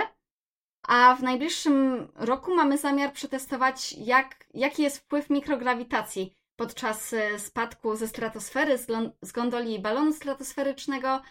A 0.87 1.15
w 1.15 1.23
najbliższym 1.23 2.07
roku 2.15 2.55
mamy 2.55 2.77
zamiar 2.77 3.13
przetestować, 3.13 3.93
jak, 3.93 4.45
jaki 4.53 4.83
jest 4.83 4.97
wpływ 4.97 5.29
mikrograwitacji 5.29 6.35
podczas 6.55 7.15
spadku 7.37 7.95
ze 7.95 8.07
stratosfery, 8.07 8.77
z 9.21 9.31
gondoli 9.31 9.79
balonu 9.79 10.13
stratosferycznego, 10.13 11.21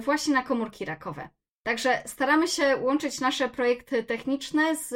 właśnie 0.00 0.34
na 0.34 0.42
komórki 0.42 0.84
rakowe. 0.84 1.28
Także 1.62 2.02
staramy 2.06 2.48
się 2.48 2.76
łączyć 2.76 3.20
nasze 3.20 3.48
projekty 3.48 4.04
techniczne 4.04 4.76
z 4.76 4.94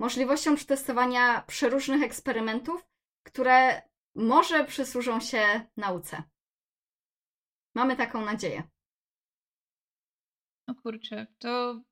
możliwością 0.00 0.56
przetestowania 0.56 1.42
przeróżnych 1.42 2.02
eksperymentów, 2.02 2.86
które 3.26 3.82
może 4.14 4.64
przysłużą 4.64 5.20
się 5.20 5.66
nauce. 5.76 6.22
Mamy 7.74 7.96
taką 7.96 8.24
nadzieję. 8.24 8.62
No 10.68 10.74
kurczę, 10.74 11.26
to 11.38 11.82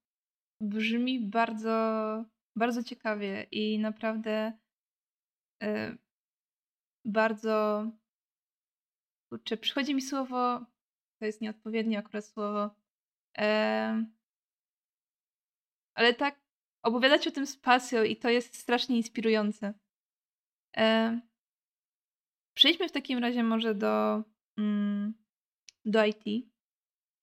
brzmi 0.61 1.21
bardzo, 1.21 2.25
bardzo 2.57 2.83
ciekawie 2.83 3.47
i 3.51 3.79
naprawdę 3.79 4.59
e, 5.63 5.97
bardzo. 7.05 7.87
Kurczę, 9.33 9.57
przychodzi 9.57 9.95
mi 9.95 10.03
słowo. 10.03 10.67
To 11.19 11.27
jest 11.27 11.41
nieodpowiednie 11.41 11.99
akurat 11.99 12.25
słowo. 12.25 12.71
E... 13.39 14.05
Ale 15.95 16.15
tak, 16.15 16.46
opowiadać 16.87 17.27
o 17.27 17.31
tym 17.31 17.47
z 17.47 17.57
pasją 17.57 18.03
i 18.03 18.17
to 18.17 18.29
jest 18.29 18.57
strasznie 18.57 18.97
inspirujące. 18.97 19.75
E... 20.77 21.21
Przejdźmy 22.55 22.89
w 22.89 22.93
takim 22.93 23.19
razie 23.19 23.43
może 23.43 23.75
do, 23.75 24.23
mm, 24.59 25.15
do 25.85 26.05
IT. 26.05 26.51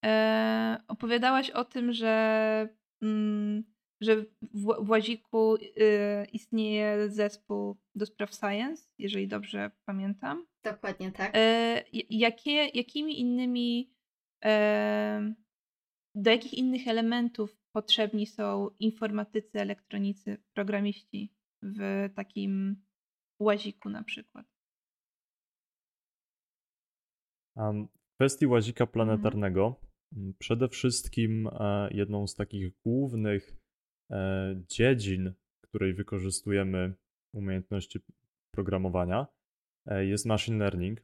E... 0.05 0.83
Opowiadałaś 0.87 1.49
o 1.49 1.65
tym, 1.65 1.93
że 1.93 2.69
mm, 3.01 3.73
że 4.01 4.15
w, 4.41 4.85
w 4.85 4.89
Łaziku 4.89 5.55
y, 5.55 5.61
istnieje 6.33 7.09
zespół 7.09 7.77
do 7.95 8.05
spraw 8.05 8.33
science, 8.33 8.89
jeżeli 8.97 9.27
dobrze 9.27 9.71
pamiętam. 9.85 10.45
Dokładnie 10.63 11.11
tak. 11.11 11.31
E, 11.35 11.83
jakie, 12.09 12.65
jakimi 12.65 13.19
innymi, 13.19 13.93
do 16.15 16.31
jakich 16.31 16.53
innych 16.53 16.87
elementów 16.87 17.62
potrzebni 17.75 18.27
są 18.27 18.69
informatycy, 18.79 19.59
elektronicy, 19.59 20.37
programiści 20.53 21.33
w 21.61 22.09
takim 22.15 22.83
łaziku 23.39 23.89
na 23.89 24.03
przykład? 24.03 24.45
W 27.55 28.15
kwestii 28.15 28.47
łazika 28.47 28.83
mhm. 28.83 28.93
planetarnego 28.93 29.75
mhm. 30.13 30.33
przede 30.39 30.69
wszystkim 30.69 31.47
e, 31.47 31.89
jedną 31.91 32.27
z 32.27 32.35
takich 32.35 32.71
głównych 32.85 33.63
E, 34.13 34.55
dziedzin, 34.69 35.33
w 35.57 35.67
której 35.67 35.93
wykorzystujemy 35.93 36.93
umiejętności 37.33 37.99
programowania, 38.51 39.27
e, 39.85 40.05
jest 40.05 40.25
machine 40.25 40.57
learning. 40.57 41.01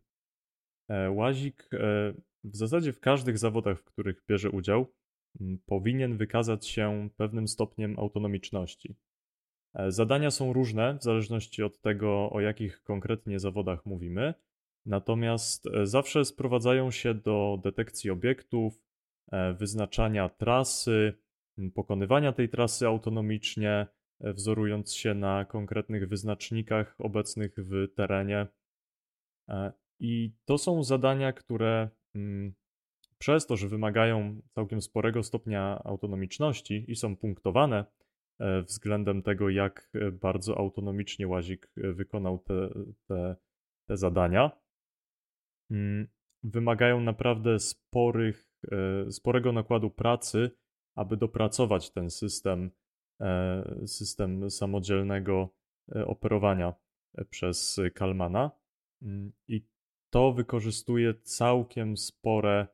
Łazik 1.10 1.70
w 2.44 2.56
zasadzie 2.56 2.94
w 2.94 3.00
każdych 3.00 3.38
zawodach, 3.38 3.80
w 3.80 3.84
których 3.84 4.24
bierze 4.30 4.50
udział, 4.50 4.94
powinien 5.66 6.18
wykazać 6.18 6.68
się 6.68 7.10
pewnym 7.18 7.48
stopniem 7.48 8.00
autonomiczności. 8.00 8.96
Zadania 9.88 10.32
są 10.32 10.54
różne 10.54 10.98
w 10.98 11.04
zależności 11.04 11.64
od 11.64 11.82
tego, 11.82 12.30
o 12.32 12.40
jakich 12.40 12.84
konkretnie 12.84 13.40
zawodach 13.40 13.86
mówimy, 13.86 14.34
natomiast 14.86 15.66
zawsze 15.84 16.26
sprowadzają 16.26 16.92
się 16.92 17.14
do 17.14 17.60
detekcji 17.64 18.10
obiektów, 18.10 18.82
wyznaczania 19.58 20.30
trasy, 20.30 21.14
pokonywania 21.74 22.34
tej 22.34 22.50
trasy 22.50 22.88
autonomicznie, 22.88 23.88
e, 24.20 24.34
wzorując 24.34 24.94
się 24.94 25.14
na 25.14 25.46
konkretnych 25.46 26.10
wyznacznikach 26.10 26.96
obecnych 27.00 27.56
w 27.58 27.88
terenie. 27.96 28.48
E, 29.50 29.72
I 30.00 30.34
to 30.46 30.58
są 30.58 30.84
zadania, 30.84 31.34
które 31.34 31.90
przez 33.20 33.48
to, 33.48 33.58
że 33.58 33.68
wymagają 33.68 34.42
całkiem 34.52 34.82
sporego 34.82 35.24
stopnia 35.24 35.82
autonomiczności 35.84 36.86
i 36.88 36.96
są 36.96 37.16
punktowane 37.16 37.86
e, 38.40 38.62
względem 38.62 39.24
tego, 39.24 39.50
jak 39.50 39.92
bardzo 40.22 40.58
autonomicznie 40.58 41.28
łazik 41.28 41.72
wykonał 41.76 42.40
te, 42.40 42.70
te, 43.08 43.36
te 43.88 43.98
zadania, 43.98 44.52
mm, 45.72 46.08
wymagają 46.44 47.02
naprawdę 47.02 47.60
sporych, 47.60 48.50
sporego 49.10 49.52
nakładu 49.52 49.90
pracy 49.90 50.52
aby 51.00 51.18
dopracować 51.18 51.92
ten 51.92 52.10
system, 52.10 52.72
e, 53.22 53.64
system 53.86 54.52
samodzielnego 54.52 55.50
e, 55.96 56.06
operowania 56.06 56.74
e, 57.16 57.26
przez 57.26 57.80
Kalmana. 57.96 58.52
Mm, 59.02 59.32
I 59.48 59.68
to 60.10 60.34
wykorzystuje 60.34 61.14
całkiem 61.14 61.98
spore 61.98 62.68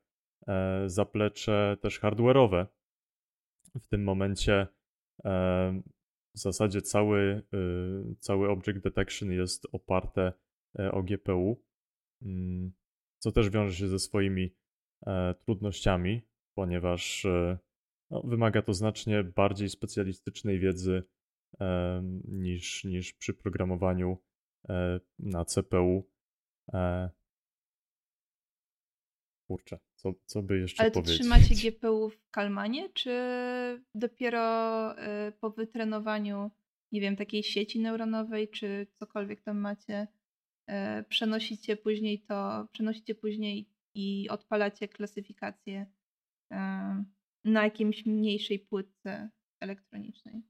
zaplecze 0.86 1.78
też 1.82 2.00
hardware'owe. 2.00 2.66
W 3.82 3.88
tym 3.88 4.04
momencie 4.04 4.68
w 6.36 6.40
zasadzie 6.40 6.82
cały, 6.82 7.44
cały 8.20 8.50
Object 8.50 8.80
Detection 8.80 9.32
jest 9.32 9.68
oparte 9.72 10.34
o 10.92 11.04
GPU. 11.04 11.64
mm, 12.22 12.74
co 13.20 13.32
też 13.32 13.50
wiąże 13.50 13.76
się 13.76 13.88
ze 13.88 14.00
swoimi 14.00 14.56
trudnościami, 15.46 16.22
ponieważ 16.56 17.26
no, 18.12 18.22
wymaga 18.22 18.62
to 18.62 18.74
znacznie 18.74 19.24
bardziej 19.24 19.70
specjalistycznej 19.70 20.60
wiedzy 20.60 21.04
niż, 22.28 22.84
niż 22.84 23.14
przy 23.14 23.34
programowaniu 23.34 24.18
na 25.20 25.46
CPU. 25.46 26.10
Kurczę, 29.48 29.80
co, 29.96 30.14
co 30.26 30.44
by 30.44 30.60
jeszcze 30.60 30.84
Ale 30.84 30.92
powiedzieć? 30.92 31.20
trzymacie 31.20 31.56
GPU 31.56 32.10
w 32.10 32.30
Kalmanie, 32.32 32.90
czy 32.90 33.12
dopiero 33.96 34.92
y, 35.28 35.32
po 35.32 35.50
wytrenowaniu, 35.50 36.52
nie 36.92 37.02
wiem, 37.02 37.16
takiej 37.16 37.44
sieci 37.44 37.80
neuronowej, 37.80 38.50
czy 38.50 38.88
cokolwiek 39.00 39.42
tam 39.42 39.58
macie, 39.58 40.08
y, 40.70 40.74
przenosicie 41.10 41.78
później 41.78 42.22
to, 42.22 42.68
przenosicie 42.72 43.16
później 43.16 43.70
i 43.96 44.30
odpalacie 44.30 44.88
klasyfikację 44.88 45.86
y, 46.54 46.56
na 47.44 47.64
jakimś 47.64 48.06
mniejszej 48.06 48.60
płytce 48.60 49.30
elektronicznej? 49.60 50.44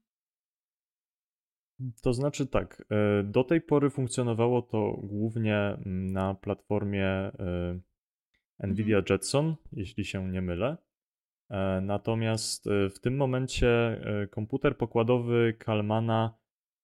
To 2.02 2.12
znaczy 2.12 2.46
tak, 2.46 2.88
do 3.24 3.44
tej 3.44 3.60
pory 3.60 3.90
funkcjonowało 3.90 4.62
to 4.62 5.00
głównie 5.02 5.56
mm, 5.56 6.12
na 6.12 6.34
platformie 6.34 7.30
NVIDIA 8.58 8.98
mhm. 8.98 9.04
Jetson, 9.10 9.56
jeśli 9.72 10.04
się 10.04 10.30
nie 10.30 10.42
mylę. 10.42 10.76
E, 11.50 11.80
natomiast 11.80 12.66
e, 12.66 12.90
w 12.90 13.00
tym 13.00 13.16
momencie 13.16 13.68
e, 13.68 14.26
komputer 14.26 14.76
pokładowy 14.76 15.54
Kalmana 15.58 16.38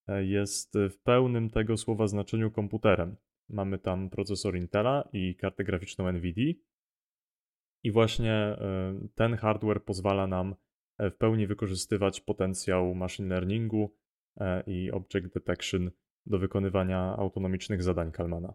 jest 0.09 0.75
w 0.91 0.99
pełnym 1.03 1.51
tego 1.51 1.77
słowa 1.77 2.07
znaczeniu 2.07 2.51
komputerem. 2.51 3.17
Mamy 3.49 3.79
tam 3.79 4.11
procesor 4.11 4.57
Intela 4.57 5.09
i 5.13 5.37
kartę 5.37 5.65
graficzną 5.65 6.13
NVIDIA. 6.13 6.55
I 7.83 7.91
właśnie 7.91 8.57
ten 9.15 9.37
hardware 9.37 9.85
pozwala 9.85 10.27
nam 10.27 10.55
w 10.99 11.13
pełni 11.13 11.47
wykorzystywać 11.47 12.21
potencjał 12.21 12.95
machine 12.95 13.29
learningu 13.29 13.97
i 14.67 14.91
object 14.91 15.35
detection 15.35 15.91
do 16.27 16.39
wykonywania 16.39 17.17
autonomicznych 17.17 17.83
zadań 17.83 18.13
Kalmana. 18.13 18.55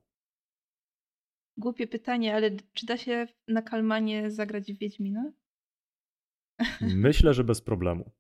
Głupie 1.58 1.88
pytanie, 1.88 2.36
ale 2.36 2.52
czy 2.74 2.86
da 2.86 2.98
się 2.98 3.28
na 3.48 3.62
Kalmanie 3.62 4.32
zagrać 4.32 4.74
w 4.74 4.78
Wiedźmina? 4.78 5.32
Myślę, 6.82 7.34
że 7.34 7.44
bez 7.44 7.62
problemu. 7.62 8.12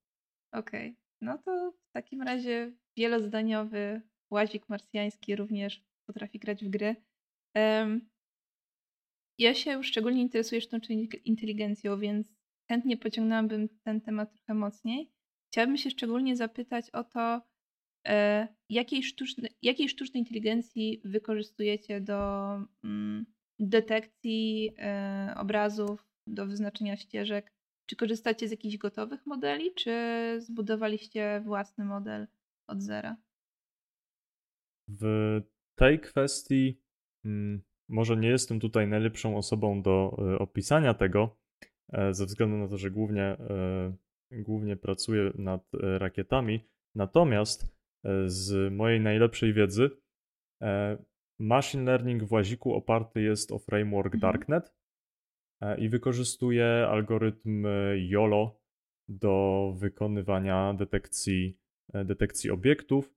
Okej. 0.51 0.91
Okay. 0.91 0.95
No 1.21 1.37
to 1.37 1.71
w 1.71 1.91
takim 1.91 2.21
razie 2.21 2.71
wielozdaniowy 2.97 4.01
łazik 4.31 4.69
marsjański 4.69 5.35
również 5.35 5.83
potrafi 6.05 6.39
grać 6.39 6.65
w 6.65 6.69
gry. 6.69 6.95
Um, 7.55 8.09
ja 9.37 9.53
się 9.53 9.83
szczególnie 9.83 10.21
interesuję 10.21 10.61
sztuczną 10.61 10.95
inteligencją, 11.25 11.99
więc 11.99 12.33
chętnie 12.69 12.97
pociągnęłabym 12.97 13.69
ten 13.83 14.01
temat 14.01 14.33
trochę 14.33 14.53
mocniej. 14.53 15.11
Chciałabym 15.51 15.77
się 15.77 15.89
szczególnie 15.89 16.35
zapytać 16.35 16.89
o 16.89 17.03
to, 17.03 17.41
jakiej, 18.69 19.03
sztuczne, 19.03 19.49
jakiej 19.61 19.89
sztucznej 19.89 20.21
inteligencji 20.21 21.01
wykorzystujecie 21.05 22.01
do 22.01 22.51
mm, 22.83 23.25
detekcji 23.59 24.71
e, 24.77 25.33
obrazów, 25.37 26.07
do 26.27 26.45
wyznaczenia 26.45 26.97
ścieżek? 26.97 27.53
Czy 27.89 27.95
korzystacie 27.95 28.47
z 28.47 28.51
jakichś 28.51 28.77
gotowych 28.77 29.25
modeli, 29.25 29.73
czy 29.73 29.93
zbudowaliście 30.37 31.41
własny 31.45 31.85
model 31.85 32.27
od 32.67 32.81
zera? 32.81 33.17
W 34.87 35.41
tej 35.75 35.99
kwestii 35.99 36.81
mm, 37.25 37.61
może 37.89 38.17
nie 38.17 38.29
jestem 38.29 38.59
tutaj 38.59 38.87
najlepszą 38.87 39.37
osobą 39.37 39.81
do 39.81 40.17
e, 40.19 40.39
opisania 40.39 40.93
tego, 40.93 41.37
ze 42.11 42.25
względu 42.25 42.57
na 42.57 42.67
to, 42.67 42.77
że 42.77 42.91
głównie, 42.91 43.37
głównie 44.31 44.77
pracuję 44.77 45.31
nad 45.35 45.67
rakietami. 45.99 46.69
Natomiast 46.95 47.65
E, 47.65 47.76
z 48.25 48.73
mojej 48.73 49.01
najlepszej 49.01 49.53
wiedzy, 49.53 49.89
e, 50.61 50.97
machine 51.39 51.83
learning 51.83 52.23
w 52.23 52.31
łaziku 52.31 52.73
oparty 52.73 53.21
jest 53.21 53.51
o 53.51 53.59
framework 53.59 54.15
mhm. 54.15 54.19
Darknet 54.21 54.73
e, 55.61 55.79
i 55.79 55.89
wykorzystuje 55.89 56.87
algorytm 56.89 57.65
YOLO 57.95 58.61
do 59.09 59.73
wykonywania 59.77 60.73
detekcji, 60.73 61.57
detekcji 62.05 62.51
obiektów. 62.51 63.13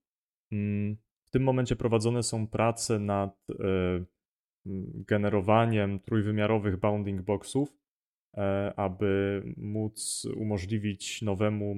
Mm, 0.52 0.96
w 1.28 1.30
tym 1.30 1.42
momencie 1.42 1.76
prowadzone 1.76 2.22
są 2.22 2.46
prace 2.46 2.98
nad 2.98 3.46
generowaniem 4.94 6.00
trójwymiarowych 6.00 6.76
bounding 6.76 7.22
boxów, 7.22 7.78
aby 8.76 9.42
móc 9.56 10.24
umożliwić 10.36 11.22
nowemu 11.22 11.74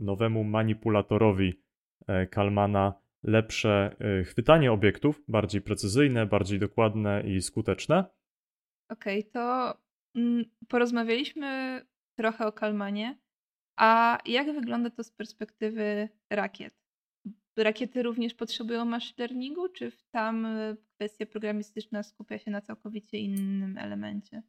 nowemu 0.00 0.44
manipulatorowi 0.44 1.62
e, 2.06 2.26
Kalmana 2.26 2.94
lepsze 3.22 3.96
e, 4.00 4.24
chwytanie 4.24 4.72
obiektów, 4.72 5.22
bardziej 5.28 5.62
precyzyjne, 5.62 6.26
bardziej 6.26 6.58
dokładne 6.58 7.22
i 7.22 7.42
skuteczne. 7.42 8.04
Okej, 8.88 9.20
okay, 9.20 9.32
to 9.32 9.74
mm, 10.14 10.44
porozmawialiśmy 10.68 11.80
trochę 12.18 12.46
o 12.46 12.52
Kalmanie, 12.52 13.18
a 13.76 14.18
jak 14.26 14.54
wygląda 14.54 14.90
to 14.90 15.04
z 15.04 15.10
perspektywy 15.10 16.08
rakiet? 16.30 16.80
Rakiety 17.56 18.02
również 18.02 18.34
potrzebują 18.34 18.84
machine 18.84 19.14
learningu, 19.18 19.68
czy 19.68 19.92
tam 20.10 20.46
e, 20.46 20.76
kwestia 20.94 21.26
programistyczna 21.26 22.02
skupia 22.02 22.38
się 22.38 22.50
na 22.50 22.60
całkowicie 22.60 23.18
innym 23.18 23.78
elemencie? 23.78 24.42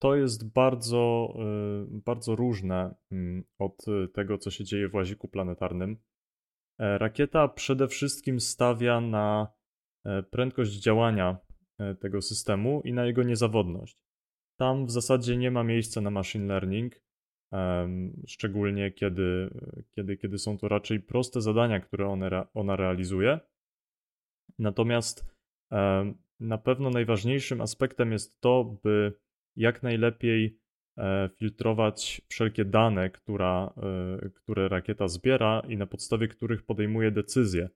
To 0.00 0.16
jest 0.16 0.52
bardzo, 0.52 1.34
y, 1.92 2.00
bardzo 2.04 2.36
różne 2.36 2.94
mm, 3.12 3.44
od 3.58 3.84
tego, 4.14 4.38
co 4.38 4.50
się 4.50 4.64
dzieje 4.64 4.88
w 4.88 4.94
łaziku 4.94 5.28
planetarnym. 5.28 5.96
E, 6.80 6.98
rakieta 6.98 7.48
przede 7.48 7.88
wszystkim 7.88 8.40
stawia 8.40 9.00
na 9.00 9.48
e, 10.04 10.22
prędkość 10.22 10.72
działania 10.72 11.38
e, 11.78 11.94
tego 11.94 12.22
systemu 12.22 12.82
i 12.84 12.92
na 12.92 13.06
jego 13.06 13.22
niezawodność. 13.22 13.98
Tam 14.56 14.86
w 14.86 14.90
zasadzie 14.90 15.36
nie 15.36 15.50
ma 15.50 15.64
miejsca 15.64 16.00
na 16.00 16.10
machine 16.10 16.46
learning, 16.46 17.00
szczególnie 18.26 18.90
kiedy, 18.90 19.50
kiedy, 19.90 20.16
kiedy 20.16 20.38
są 20.38 20.58
to 20.58 20.68
raczej 20.68 21.00
proste 21.00 21.40
zadania, 21.40 21.80
które 21.80 22.08
one, 22.08 22.46
ona 22.54 22.76
realizuje. 22.76 23.40
Natomiast 24.58 25.26
na 26.40 26.58
pewno 26.58 26.90
najważniejszym 26.90 27.60
aspektem 27.60 28.12
jest 28.12 28.40
to, 28.40 28.64
by 28.82 29.20
jak 29.56 29.82
najlepiej 29.82 30.58
e, 30.98 31.30
filtrować 31.38 32.22
wszelkie 32.28 32.64
dane, 32.64 33.10
która, 33.10 33.74
e, 34.22 34.30
które 34.30 34.68
rakieta 34.68 35.08
zbiera 35.08 35.62
i 35.68 35.76
na 35.76 35.86
podstawie 35.86 36.28
których 36.28 36.62
podejmuje 36.62 37.10
decyzje. 37.10 37.68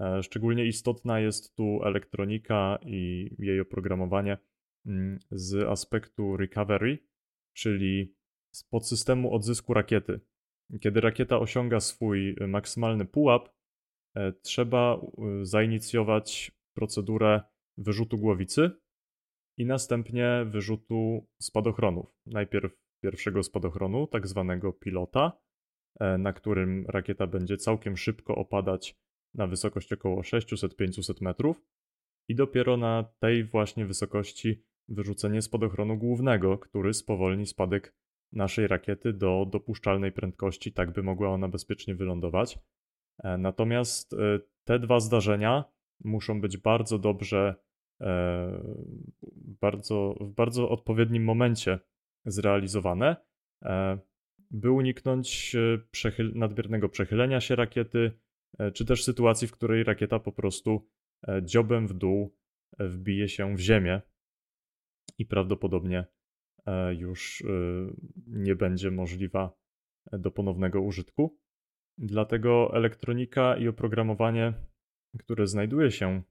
E, 0.00 0.22
szczególnie 0.22 0.66
istotna 0.66 1.20
jest 1.20 1.56
tu 1.56 1.80
elektronika 1.84 2.78
i 2.86 3.30
jej 3.38 3.60
oprogramowanie 3.60 4.38
mm, 4.86 5.18
z 5.30 5.68
aspektu 5.68 6.36
recovery, 6.36 6.98
czyli 7.52 8.14
z 8.50 8.64
podsystemu 8.64 9.34
odzysku 9.34 9.74
rakiety. 9.74 10.20
Kiedy 10.80 11.00
rakieta 11.00 11.38
osiąga 11.38 11.80
swój 11.80 12.36
maksymalny 12.48 13.04
pułap, 13.04 13.48
trzeba 14.42 15.00
zainicjować 15.42 16.52
procedurę 16.74 17.40
wyrzutu 17.76 18.18
głowicy, 18.18 18.70
i 19.58 19.66
następnie 19.66 20.46
wyrzutu 20.46 21.26
spadochronów. 21.40 22.06
Najpierw 22.26 22.72
pierwszego 23.02 23.42
spadochronu, 23.42 24.06
tak 24.06 24.26
zwanego 24.26 24.72
pilota, 24.72 25.32
e, 26.00 26.18
na 26.18 26.32
którym 26.32 26.86
rakieta 26.88 27.26
będzie 27.26 27.56
całkiem 27.56 27.96
szybko 27.96 28.34
opadać 28.34 28.96
na 29.34 29.46
wysokość 29.46 29.92
około 29.92 30.22
600-500 30.22 31.22
metrów, 31.22 31.62
i 32.28 32.34
dopiero 32.34 32.76
na 32.76 33.04
tej 33.18 33.44
właśnie 33.44 33.86
wysokości 33.86 34.64
wyrzucenie 34.88 35.42
spadochronu 35.42 35.96
głównego, 35.96 36.58
który 36.58 36.94
spowolni 36.94 37.46
spadek 37.46 37.94
naszej 38.32 38.66
rakiety 38.66 39.12
do 39.12 39.46
dopuszczalnej 39.50 40.12
prędkości, 40.12 40.72
tak 40.72 40.92
by 40.92 41.02
mogła 41.02 41.28
ona 41.28 41.48
bezpiecznie 41.48 41.94
wylądować. 41.94 42.58
E, 43.24 43.38
natomiast 43.38 44.12
e, 44.12 44.40
te 44.64 44.78
dwa 44.78 45.00
zdarzenia 45.00 45.64
muszą 46.04 46.40
być 46.40 46.56
bardzo 46.56 46.98
dobrze 46.98 47.54
bardzo, 49.60 50.14
w 50.20 50.30
bardzo 50.30 50.68
odpowiednim 50.68 51.24
momencie 51.24 51.78
zrealizowane, 52.26 53.16
e, 53.64 53.98
by 54.50 54.70
uniknąć 54.70 55.54
e, 55.54 55.78
przechyl 55.90 56.32
nadmiernego 56.34 56.88
przechylenia 56.88 57.40
się 57.40 57.56
rakiety, 57.56 58.12
czy 58.74 58.84
też 58.84 59.04
sytuacji, 59.04 59.48
w 59.48 59.52
której 59.52 59.84
rakieta 59.84 60.18
po 60.18 60.32
prostu 60.32 60.88
dziobem 61.42 61.86
w 61.86 61.92
dół 61.92 62.36
wbije 62.78 63.28
się 63.28 63.56
w 63.56 63.60
ziemię 63.60 64.02
i 65.18 65.26
prawdopodobnie 65.26 66.04
już 66.98 67.44
nie 68.26 68.56
będzie 68.56 68.90
możliwa 68.90 69.56
do 70.12 70.30
ponownego 70.30 70.80
użytku. 70.80 71.38
Dlatego 71.98 72.76
elektronika 72.76 73.56
i 73.56 73.68
oprogramowanie 73.68 74.54
który 75.18 75.46
znajduje 75.46 75.90
się 75.90 76.22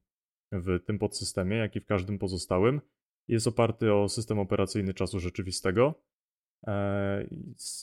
w 0.54 0.80
tym 0.86 1.00
podsystemie, 1.00 1.58
jak 1.58 1.76
i 1.76 1.80
w 1.80 1.86
każdym 1.86 2.20
pozostałym, 2.20 2.82
jest 3.28 3.48
oparty 3.48 3.94
o 3.94 4.10
system 4.10 4.40
operacyjny 4.40 4.94
czasu 4.94 5.20
rzeczywistego. 5.20 6.04
E, 6.68 7.28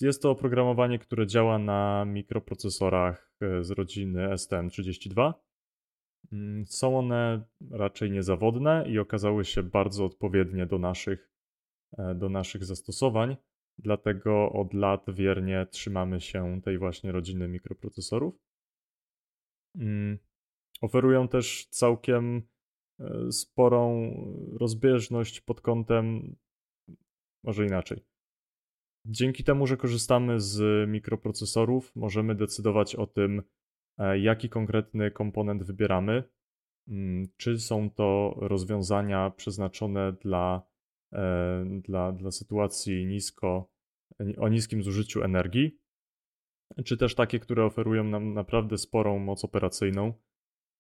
jest 0.01 0.23
to 0.23 0.31
oprogramowanie, 0.31 0.99
które 0.99 1.27
działa 1.27 1.59
na 1.59 2.05
mikroprocesorach 2.05 3.33
e, 3.41 3.65
z 3.65 3.71
rodziny 3.71 4.29
STM32. 4.29 5.35
Mm, 6.33 6.67
są 6.67 6.99
one 6.99 7.45
raczej 7.71 8.11
niezawodne 8.11 8.85
i 8.89 8.99
okazały 8.99 9.45
się 9.45 9.63
bardzo 9.63 10.05
odpowiednie 10.05 10.67
do 10.67 10.79
naszych, 10.79 11.31
e, 11.99 12.15
do 12.15 12.29
naszych 12.29 12.65
zastosowań, 12.65 13.37
dlatego 13.79 14.53
od 14.53 14.75
lat 14.75 15.05
wiernie 15.09 15.67
trzymamy 15.71 16.21
się 16.21 16.61
tej 16.65 16.79
właśnie 16.79 17.13
rodziny 17.13 17.49
mikroprocesorów. 17.49 18.35
Mm, 19.75 20.19
oferują 20.81 21.29
też 21.29 21.67
całkiem 21.71 22.43
sporą 23.31 24.15
rozbieżność 24.59 25.41
pod 25.41 25.61
kątem, 25.61 26.37
może 27.45 27.67
inaczej. 27.67 28.05
Dzięki 29.05 29.45
temu, 29.45 29.67
że 29.67 29.77
korzystamy 29.77 30.41
z 30.41 30.89
mikroprocesorów, 30.89 31.97
możemy 31.97 32.35
decydować 32.35 32.95
o 32.95 33.07
tym, 33.07 33.43
e, 33.99 34.19
jaki 34.19 34.49
konkretny 34.49 35.11
komponent 35.11 35.63
wybieramy. 35.63 36.25
Mm, 36.89 37.29
czy 37.37 37.59
są 37.59 37.91
to 37.91 38.35
rozwiązania 38.37 39.31
przeznaczone 39.31 40.13
dla, 40.13 40.63
e, 41.13 41.65
dla, 41.85 42.13
dla 42.13 42.31
sytuacji 42.31 43.07
nisko, 43.07 43.71
o 44.39 44.49
niskim 44.49 44.83
zużyciu 44.83 45.23
energii, 45.23 45.79
czy 46.85 46.97
też 46.97 47.15
takie, 47.15 47.39
które 47.39 47.65
oferują 47.65 48.05
nam 48.05 48.35
naprawdę 48.35 48.79
sporą 48.79 49.19
moc 49.19 49.45
operacyjną 49.45 50.13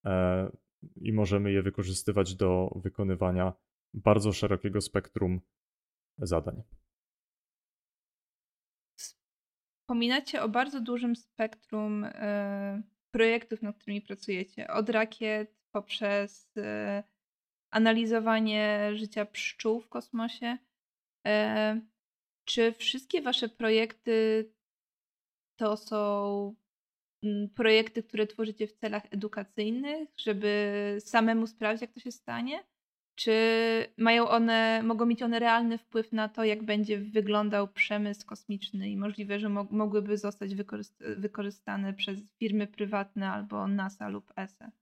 e, 0.06 0.50
i 0.96 1.12
możemy 1.12 1.52
je 1.52 1.62
wykorzystywać 1.62 2.34
do 2.34 2.70
wykonywania 2.76 3.52
bardzo 3.94 4.32
szerokiego 4.32 4.80
spektrum 4.80 5.40
zadań. 6.18 6.62
Wspominacie 9.90 10.42
o 10.42 10.48
bardzo 10.48 10.80
dużym 10.80 11.16
spektrum 11.16 12.04
y, 12.04 12.10
projektów, 13.10 13.62
nad 13.62 13.76
którymi 13.76 14.02
pracujecie. 14.02 14.68
Od 14.68 14.88
rakiet 14.88 15.56
poprzez 15.72 16.56
y, 16.56 16.62
analizowanie 17.70 18.90
życia 18.94 19.26
pszczół 19.26 19.80
w 19.80 19.88
kosmosie. 19.88 20.58
Y, 21.26 21.30
czy 22.44 22.72
wszystkie 22.72 23.22
wasze 23.22 23.48
projekty 23.48 24.50
to 25.56 25.76
są 25.76 26.54
projekty, 27.54 28.02
które 28.02 28.26
tworzycie 28.26 28.66
w 28.66 28.72
celach 28.72 29.02
edukacyjnych, 29.10 30.08
żeby 30.16 30.96
samemu 31.00 31.46
sprawdzić, 31.46 31.82
jak 31.82 31.92
to 31.92 32.00
się 32.00 32.12
stanie? 32.12 32.64
Czy 33.14 33.32
mają 33.98 34.28
one, 34.28 34.82
mogą 34.82 35.06
mieć 35.06 35.22
one 35.22 35.38
realny 35.38 35.78
wpływ 35.78 36.12
na 36.12 36.28
to, 36.28 36.44
jak 36.44 36.62
będzie 36.62 36.98
wyglądał 36.98 37.68
przemysł 37.68 38.26
kosmiczny 38.26 38.90
i 38.90 38.96
możliwe, 38.96 39.38
że 39.38 39.48
mo 39.48 39.66
mogłyby 39.70 40.16
zostać 40.16 40.54
wykorzystane 41.16 41.94
przez 41.94 42.36
firmy 42.38 42.66
prywatne 42.66 43.30
albo 43.30 43.68
NASA 43.68 44.08
lub 44.08 44.32
ESA? 44.36 44.72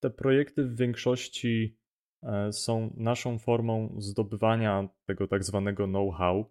Te 0.00 0.10
projekty 0.10 0.64
w 0.64 0.76
większości 0.76 1.76
e, 2.22 2.52
są 2.52 2.94
naszą 2.96 3.38
formą 3.38 3.96
zdobywania 3.98 4.88
tego 5.06 5.28
tak 5.28 5.44
zwanego 5.44 5.86
know-how 5.86 6.50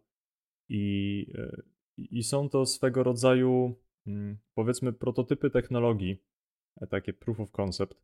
i, 0.70 1.26
e, 1.38 1.73
i 1.98 2.24
są 2.24 2.50
to 2.50 2.66
swego 2.66 3.04
rodzaju, 3.04 3.76
mm, 4.08 4.38
powiedzmy, 4.54 4.94
prototypy 4.94 5.50
technologii, 5.50 6.18
e, 6.82 6.88
takie 6.88 7.14
proof 7.14 7.40
of 7.40 7.52
concept, 7.52 8.04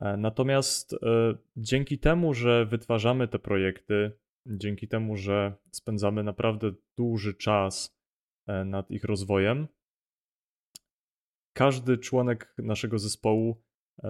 E, 0.00 0.16
natomiast 0.16 0.92
e, 0.92 0.96
dzięki 1.56 1.98
temu, 1.98 2.34
że 2.34 2.66
wytwarzamy 2.66 3.28
te 3.28 3.38
projekty, 3.38 4.12
dzięki 4.46 4.88
temu, 4.88 5.16
że 5.16 5.54
spędzamy 5.72 6.22
naprawdę 6.22 6.72
duży 6.98 7.34
czas 7.34 7.96
nad 8.64 8.90
ich 8.90 9.04
rozwojem, 9.04 9.68
każdy 11.52 11.98
członek 11.98 12.54
naszego 12.58 12.98
zespołu 12.98 13.62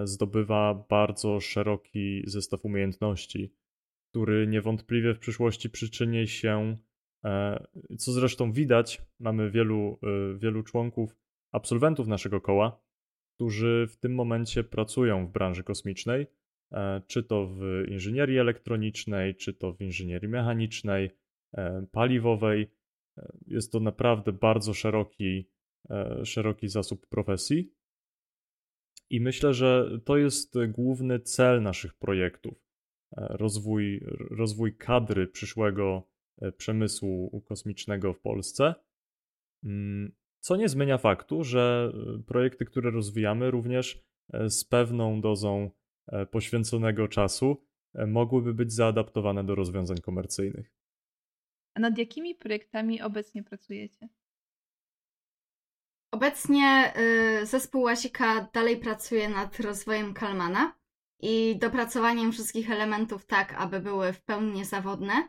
zdobywa 0.04 0.86
bardzo 0.88 1.40
szeroki 1.40 2.22
zestaw 2.26 2.64
umiejętności, 2.64 3.54
który 4.10 4.46
niewątpliwie 4.46 5.14
w 5.14 5.18
przyszłości 5.18 5.70
przyczyni 5.70 6.28
się, 6.28 6.76
co 7.98 8.12
zresztą 8.12 8.52
widać, 8.52 9.02
mamy 9.20 9.50
wielu, 9.50 9.98
wielu 10.36 10.62
członków, 10.62 11.16
absolwentów 11.52 12.08
naszego 12.08 12.40
koła, 12.40 12.82
którzy 13.34 13.86
w 13.90 13.96
tym 13.96 14.14
momencie 14.14 14.64
pracują 14.64 15.26
w 15.26 15.32
branży 15.32 15.64
kosmicznej, 15.64 16.26
e, 16.72 17.02
czy 17.06 17.22
to 17.22 17.46
w 17.46 17.84
inżynierii 17.88 18.38
elektronicznej, 18.38 19.34
czy 19.34 19.54
to 19.54 19.72
w 19.72 19.80
inżynierii 19.80 20.28
mechanicznej, 20.28 21.10
e, 21.52 21.86
paliwowej. 21.92 22.70
E, 23.18 23.32
jest 23.46 23.72
to 23.72 23.80
naprawdę 23.80 24.32
bardzo 24.32 24.74
szeroki, 24.74 25.48
szeroki 26.24 26.68
zasób 26.68 27.06
profesji. 27.06 27.72
I 29.10 29.20
myślę, 29.20 29.54
że 29.54 29.98
to 30.04 30.16
jest 30.16 30.54
główny 30.68 31.20
cel 31.20 31.62
naszych 31.62 31.94
projektów. 31.94 32.54
Rozwój, 33.16 34.00
rozwój 34.30 34.76
kadry 34.76 35.26
przyszłego 35.26 36.08
przemysłu 36.56 37.42
kosmicznego 37.48 38.12
w 38.12 38.20
Polsce. 38.20 38.74
Mm, 39.64 40.12
co 40.40 40.56
nie 40.56 40.68
zmienia 40.68 40.98
faktu, 40.98 41.44
że 41.44 41.92
e, 41.94 42.22
projekty, 42.22 42.64
które 42.64 42.90
rozwijamy, 42.90 43.50
również 43.50 44.04
e, 44.32 44.50
z 44.50 44.64
pewną 44.64 45.20
dozą 45.20 45.70
e, 46.06 46.26
poświęconego 46.26 47.08
czasu 47.08 47.66
mogłyby 48.06 48.54
być 48.54 48.72
zaadaptowane 48.72 49.44
do 49.44 49.54
rozwiązań 49.54 49.98
komercyjnych. 49.98 50.72
A 51.74 51.80
nad 51.80 51.98
jakimi 51.98 52.34
projektami 52.34 53.02
obecnie 53.02 53.42
pracujecie? 53.42 54.08
Obecnie 56.10 56.92
y, 57.42 57.46
zespół 57.46 57.82
Łazika 57.82 58.48
dalej 58.52 58.76
pracuje 58.76 59.28
nad 59.28 59.60
rozwojem 59.60 60.14
Kalmana 60.14 60.78
i 61.20 61.56
dopracowaniem 61.58 62.32
wszystkich 62.32 62.70
elementów 62.70 63.26
tak, 63.26 63.54
aby 63.54 63.80
były 63.80 64.12
w 64.12 64.22
pełni 64.22 64.52
niezawodne. 64.52 65.28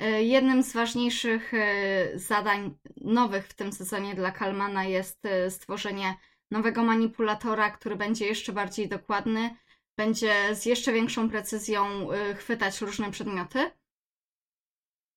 E, 0.00 0.22
jednym 0.22 0.62
z 0.62 0.72
ważniejszych 0.72 1.54
e, 1.54 2.18
zadań 2.18 2.74
nowych 3.00 3.46
w 3.46 3.54
tym 3.54 3.72
sezonie 3.72 4.14
dla 4.14 4.30
Kalmana 4.30 4.84
jest 4.84 5.26
e, 5.26 5.50
stworzenie 5.50 6.14
nowego 6.50 6.82
manipulatora, 6.82 7.70
który 7.70 7.96
będzie 7.96 8.26
jeszcze 8.26 8.52
bardziej 8.52 8.88
dokładny, 8.88 9.56
będzie 9.98 10.54
z 10.54 10.66
jeszcze 10.66 10.92
większą 10.92 11.30
precyzją 11.30 12.08
chwytać 12.38 12.80
różne 12.80 13.10
przedmioty. 13.10 13.70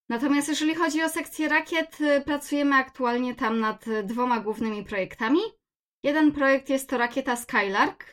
Natomiast 0.10 0.48
jeżeli 0.48 0.76
chodzi 0.76 1.04
o 1.04 1.10
sekcję 1.10 1.50
rakiet, 1.50 1.98
pracujemy 2.26 2.76
aktualnie 2.76 3.36
tam 3.36 3.60
nad 3.60 3.86
dwoma 4.04 4.40
głównymi 4.40 4.84
projektami. 4.84 5.40
Jeden 6.04 6.32
projekt 6.32 6.70
jest 6.70 6.90
to 6.90 6.98
rakieta 6.98 7.36
Skylark. 7.36 8.12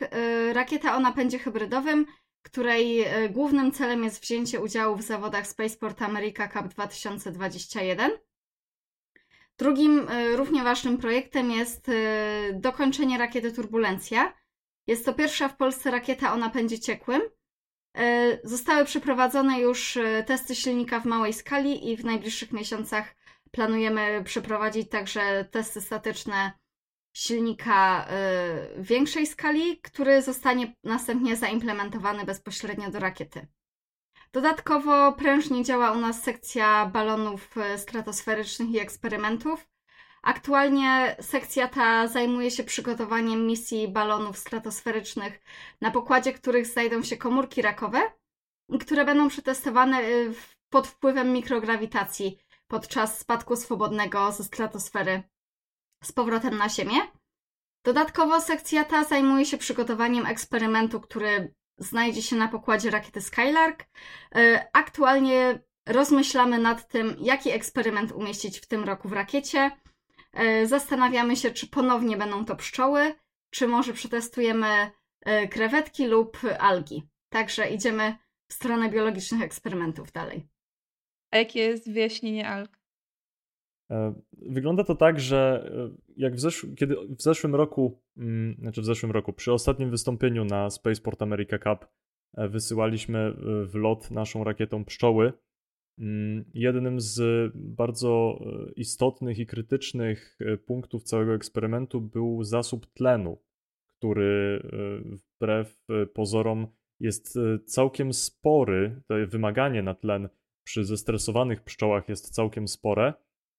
Rakieta 0.53 0.95
o 0.95 0.99
napędzie 0.99 1.39
hybrydowym 1.39 2.05
której 2.41 3.01
e, 3.01 3.29
głównym 3.29 3.71
celem 3.71 4.03
jest 4.03 4.21
wzięcie 4.21 4.59
udziału 4.59 4.95
w 4.95 5.01
zawodach 5.01 5.47
Spaceport 5.47 6.01
America 6.01 6.47
Cup 6.47 6.67
2021. 6.67 8.11
Drugim 9.57 10.07
e, 10.09 10.35
równie 10.35 10.63
ważnym 10.63 10.97
projektem 10.97 11.51
jest 11.51 11.89
e, 11.89 11.93
dokończenie 12.53 13.17
rakiety 13.17 13.51
Turbulencja. 13.51 14.33
Jest 14.87 15.05
to 15.05 15.13
pierwsza 15.13 15.47
w 15.49 15.57
Polsce 15.57 15.91
rakieta 15.91 16.33
o 16.33 16.37
napędzie 16.37 16.79
ciekłym. 16.79 17.21
Zostały 18.43 18.85
przeprowadzone 18.85 19.59
już 19.59 19.97
testy 20.25 20.55
silnika 20.55 20.99
w 20.99 21.05
małej 21.05 21.33
skali 21.33 21.89
i 21.89 21.97
w 21.97 22.05
najbliższych 22.05 22.51
miesiącach 22.51 23.15
planujemy 23.51 24.23
przeprowadzić 24.23 24.89
także 24.89 25.45
testy 25.51 25.81
statyczne 25.81 26.51
silnika 27.13 28.07
y, 28.77 28.83
większej 28.83 29.27
skali, 29.27 29.77
który 29.81 30.21
zostanie 30.21 30.75
następnie 30.83 31.35
zaimplementowany 31.35 32.25
bezpośrednio 32.25 32.91
do 32.91 32.99
rakiety. 32.99 33.47
Dodatkowo 34.33 35.13
prężnie 35.13 35.63
działa 35.63 35.91
u 35.91 35.99
nas 35.99 36.23
sekcja 36.23 36.85
balonów 36.85 37.57
y, 37.57 37.77
stratosferycznych 37.77 38.69
i 38.69 38.79
eksperymentów. 38.79 39.67
Aktualnie 40.23 41.15
sekcja 41.21 41.67
ta 41.67 42.07
zajmuje 42.07 42.51
się 42.51 42.63
przygotowaniem 42.63 43.47
misji 43.47 43.87
balonów 43.87 44.37
stratosferycznych, 44.37 45.41
na 45.81 45.91
pokładzie 45.91 46.33
których 46.33 46.67
znajdą 46.67 47.03
się 47.03 47.17
komórki 47.17 47.61
rakowe, 47.61 48.01
które 48.79 49.05
będą 49.05 49.29
przetestowane 49.29 50.01
y, 50.01 50.33
pod 50.69 50.87
wpływem 50.87 51.33
mikrograwitacji 51.33 52.39
podczas 52.67 53.19
spadku 53.19 53.55
swobodnego 53.55 54.31
ze 54.31 54.43
stratosfery 54.43 55.23
z 56.03 56.11
powrotem 56.11 56.57
na 56.57 56.69
Ziemię. 56.69 57.01
Dodatkowo 57.83 58.41
sekcja 58.41 58.83
ta 58.83 59.03
zajmuje 59.03 59.45
się 59.45 59.57
przygotowaniem 59.57 60.25
eksperymentu, 60.25 61.01
który 61.01 61.53
znajdzie 61.77 62.21
się 62.21 62.35
na 62.35 62.47
pokładzie 62.47 62.91
rakiety 62.91 63.21
Skylark. 63.21 63.85
E, 64.35 64.67
aktualnie 64.73 65.59
rozmyślamy 65.85 66.57
nad 66.59 66.87
tym, 66.87 67.15
jaki 67.19 67.51
eksperyment 67.51 68.11
umieścić 68.11 68.59
w 68.59 68.67
tym 68.67 68.83
roku 68.83 69.09
w 69.09 69.13
rakiecie. 69.13 69.71
E, 70.33 70.67
zastanawiamy 70.67 71.35
się, 71.35 71.51
czy 71.51 71.67
ponownie 71.67 72.17
będą 72.17 72.45
to 72.45 72.55
pszczoły, 72.55 73.13
czy 73.49 73.67
może 73.67 73.93
przetestujemy 73.93 74.91
e, 75.21 75.47
krewetki 75.47 76.07
lub 76.07 76.37
algi. 76.59 77.07
Także 77.29 77.69
idziemy 77.69 78.15
w 78.47 78.53
stronę 78.53 78.89
biologicznych 78.89 79.41
eksperymentów 79.41 80.11
dalej. 80.11 80.47
A 81.31 81.37
jakie 81.37 81.59
jest 81.59 81.91
wyjaśnienie 81.91 82.49
alg? 82.49 82.80
E, 83.91 84.13
wygląda 84.41 84.83
to 84.83 84.95
tak, 84.95 85.19
że 85.19 85.71
e, 85.75 86.13
jak 86.17 86.35
w, 86.35 86.39
zesz- 86.39 86.75
kiedy 86.75 86.95
w 87.17 87.21
zeszłym 87.21 87.55
roku, 87.55 88.01
mm, 88.17 88.55
znaczy 88.59 88.81
w 88.81 88.85
zeszłym 88.85 89.11
roku, 89.11 89.33
przy 89.33 89.53
ostatnim 89.53 89.89
wystąpieniu 89.89 90.45
na 90.45 90.69
Spaceport 90.69 91.21
America 91.21 91.57
Cup 91.59 91.87
wysyłaliśmy 92.49 93.33
w 93.65 93.75
lot 93.75 94.11
naszą 94.11 94.43
rakietą 94.43 94.85
pszczoły, 94.85 95.33
Mm, 96.01 96.45
jednym 96.53 96.99
z 96.99 97.51
bardzo 97.55 98.39
e, 98.41 98.71
istotnych 98.71 99.39
i 99.39 99.45
krytycznych 99.45 100.37
e, 100.39 100.57
punktów 100.57 101.03
całego 101.03 101.33
eksperymentu 101.33 102.01
był 102.01 102.43
zasób 102.43 102.93
tlenu, 102.93 103.41
który 103.87 104.61
e, 104.63 105.17
wbrew 105.17 105.81
pozorom 106.13 106.67
jest 106.99 107.39
całkiem 107.65 108.13
spory. 108.13 109.01
To 109.07 109.15
wymaganie 109.27 109.83
na 109.83 109.93
tlen 109.93 110.29
przy 110.63 110.85
zestresowanych 110.85 111.63
pszczołach 111.63 112.09
jest 112.09 112.29
całkiem 112.29 112.67
spore. 112.67 113.13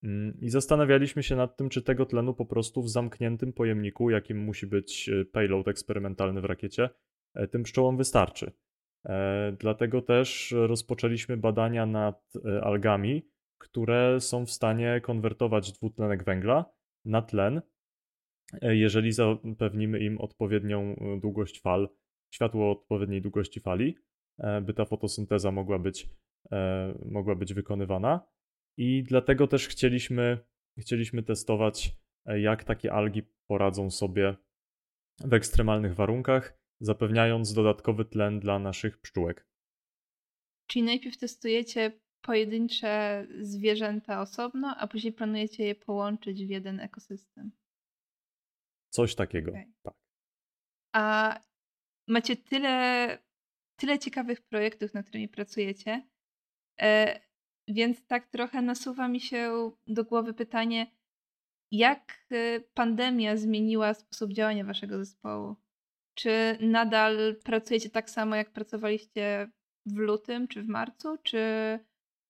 Mm, 0.04 0.38
I 0.40 0.50
zastanawialiśmy 0.50 1.22
się 1.22 1.36
nad 1.36 1.56
tym, 1.56 1.68
czy 1.68 1.82
tego 1.82 2.06
tlenu 2.06 2.34
po 2.34 2.46
prostu 2.46 2.82
w 2.82 2.90
zamkniętym 2.90 3.52
pojemniku, 3.52 4.10
jakim 4.10 4.38
musi 4.38 4.66
być 4.66 5.10
payload 5.32 5.68
eksperymentalny 5.68 6.40
w 6.40 6.44
rakiecie, 6.44 6.88
tym 7.50 7.62
pszczołom 7.62 7.96
wystarczy. 7.96 8.52
E, 9.08 9.56
dlatego 9.58 10.02
też 10.02 10.54
rozpoczęliśmy 10.56 11.36
badania 11.36 11.86
nad 11.86 12.32
e, 12.44 12.64
algami, 12.64 13.28
które 13.58 14.20
są 14.20 14.46
w 14.46 14.50
stanie 14.50 15.00
konwertować 15.00 15.72
dwutlenek 15.72 16.24
węgla 16.24 16.64
na 17.04 17.22
tlen, 17.22 17.62
e, 18.62 18.76
jeżeli 18.76 19.12
zapewnimy 19.12 19.98
im 19.98 20.18
odpowiednią 20.20 20.96
długość 21.20 21.60
fal, 21.60 21.88
światło 22.34 22.70
odpowiedniej 22.70 23.22
długości 23.22 23.60
fali, 23.60 23.96
by 24.62 24.74
ta 24.74 24.84
fotosynteza 24.84 25.52
mogła 25.52 25.78
być, 25.78 26.10
mogła 27.04 27.34
być 27.34 27.54
wykonywana. 27.54 28.20
I 28.76 29.02
dlatego 29.02 29.46
też 29.46 29.68
chcieliśmy, 29.68 30.38
chcieliśmy 30.78 31.22
testować, 31.22 31.96
jak 32.26 32.64
takie 32.64 32.92
algi 32.92 33.22
poradzą 33.46 33.90
sobie 33.90 34.36
w 35.20 35.32
ekstremalnych 35.32 35.94
warunkach 35.94 36.58
zapewniając 36.80 37.52
dodatkowy 37.52 38.04
tlen 38.04 38.40
dla 38.40 38.58
naszych 38.58 39.00
pszczółek. 39.00 39.46
Czyli 40.66 40.82
najpierw 40.82 41.18
testujecie 41.18 42.00
pojedyncze 42.20 43.26
zwierzęta 43.40 44.20
osobno, 44.20 44.76
a 44.78 44.86
później 44.86 45.12
planujecie 45.12 45.64
je 45.64 45.74
połączyć 45.74 46.46
w 46.46 46.50
jeden 46.50 46.80
ekosystem. 46.80 47.52
Coś 48.90 49.14
takiego, 49.14 49.50
okay. 49.50 49.72
tak. 49.82 49.94
A 50.94 51.38
macie 52.08 52.36
tyle, 52.36 53.18
tyle 53.76 53.98
ciekawych 53.98 54.42
projektów, 54.42 54.94
nad 54.94 55.06
którymi 55.06 55.28
pracujecie, 55.28 56.08
e, 56.80 57.20
więc 57.68 58.06
tak 58.06 58.26
trochę 58.26 58.62
nasuwa 58.62 59.08
mi 59.08 59.20
się 59.20 59.70
do 59.86 60.04
głowy 60.04 60.34
pytanie, 60.34 60.86
jak 61.70 62.26
e, 62.30 62.60
pandemia 62.60 63.36
zmieniła 63.36 63.94
sposób 63.94 64.32
działania 64.32 64.64
waszego 64.64 64.98
zespołu? 64.98 65.56
Czy 66.14 66.58
nadal 66.60 67.36
pracujecie 67.44 67.90
tak 67.90 68.10
samo, 68.10 68.36
jak 68.36 68.50
pracowaliście 68.50 69.50
w 69.86 69.96
lutym 69.96 70.48
czy 70.48 70.62
w 70.62 70.68
marcu, 70.68 71.16
czy 71.22 71.38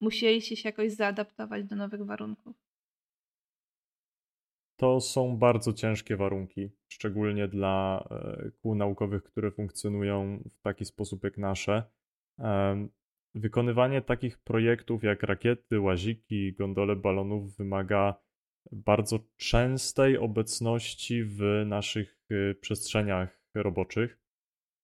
musieliście 0.01 0.57
się 0.57 0.69
jakoś 0.69 0.93
zaadaptować 0.93 1.65
do 1.65 1.77
nowych 1.77 2.05
warunków? 2.05 2.57
To 4.77 5.01
są 5.01 5.37
bardzo 5.37 5.73
ciężkie 5.73 6.17
warunki, 6.17 6.71
szczególnie 6.89 7.49
dla 7.49 8.05
e, 8.11 8.51
kół 8.51 8.75
naukowych, 8.75 9.23
które 9.23 9.51
funkcjonują 9.51 10.43
w 10.51 10.61
taki 10.61 10.85
sposób 10.85 11.25
jak 11.25 11.39
nasze. 11.39 11.83
Wykonywanie 13.35 14.03
takich 14.03 14.39
projektów 14.39 15.03
jak 15.03 15.23
rakiety, 15.23 15.81
łaziki, 15.81 16.53
gondole 16.53 16.97
balonów 16.97 17.57
wymaga 17.57 18.15
bardzo 18.73 19.19
częstej 19.37 20.19
obecności 20.19 21.25
w 21.25 21.43
naszych 21.67 22.19
e, 22.31 22.55
przestrzeniach 22.55 23.41
roboczych, 23.55 24.19